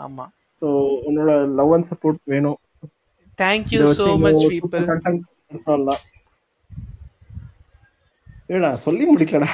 ஆமா. 0.05 0.25
ஸோ 0.61 0.67
உன்னோட 1.07 1.31
லவ் 1.59 1.73
அண்ட் 1.77 1.89
சப்போர்ட் 1.91 2.19
வேணும். 2.33 2.59
தேங்க்யூ 3.43 3.79
இதை 3.79 3.93
ஸோ 3.99 4.05
வச்சு 4.07 4.19
மச் 4.25 4.43
பீப்புள் 4.53 4.85
ஏடா 8.55 8.69
சொல்லி 8.85 9.05
முடிக்கலடா. 9.11 9.53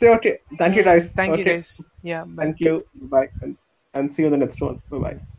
சரி 0.00 0.10
okay 0.16 0.32
thank you 0.60 0.84
guys. 0.90 1.06
Thank you. 1.20 1.46
Guys 1.48 1.72
yeah 2.10 2.20
thank 2.42 2.60
you. 2.66 2.74
Bye. 3.14 3.28
And, 3.42 3.52
and 3.94 4.12
see 4.12 4.22
you 4.22 4.28
in 4.30 4.34
the 4.36 4.42
next 4.44 4.62
one. 4.68 4.78
Bye 4.92 5.02
bye 5.06 5.37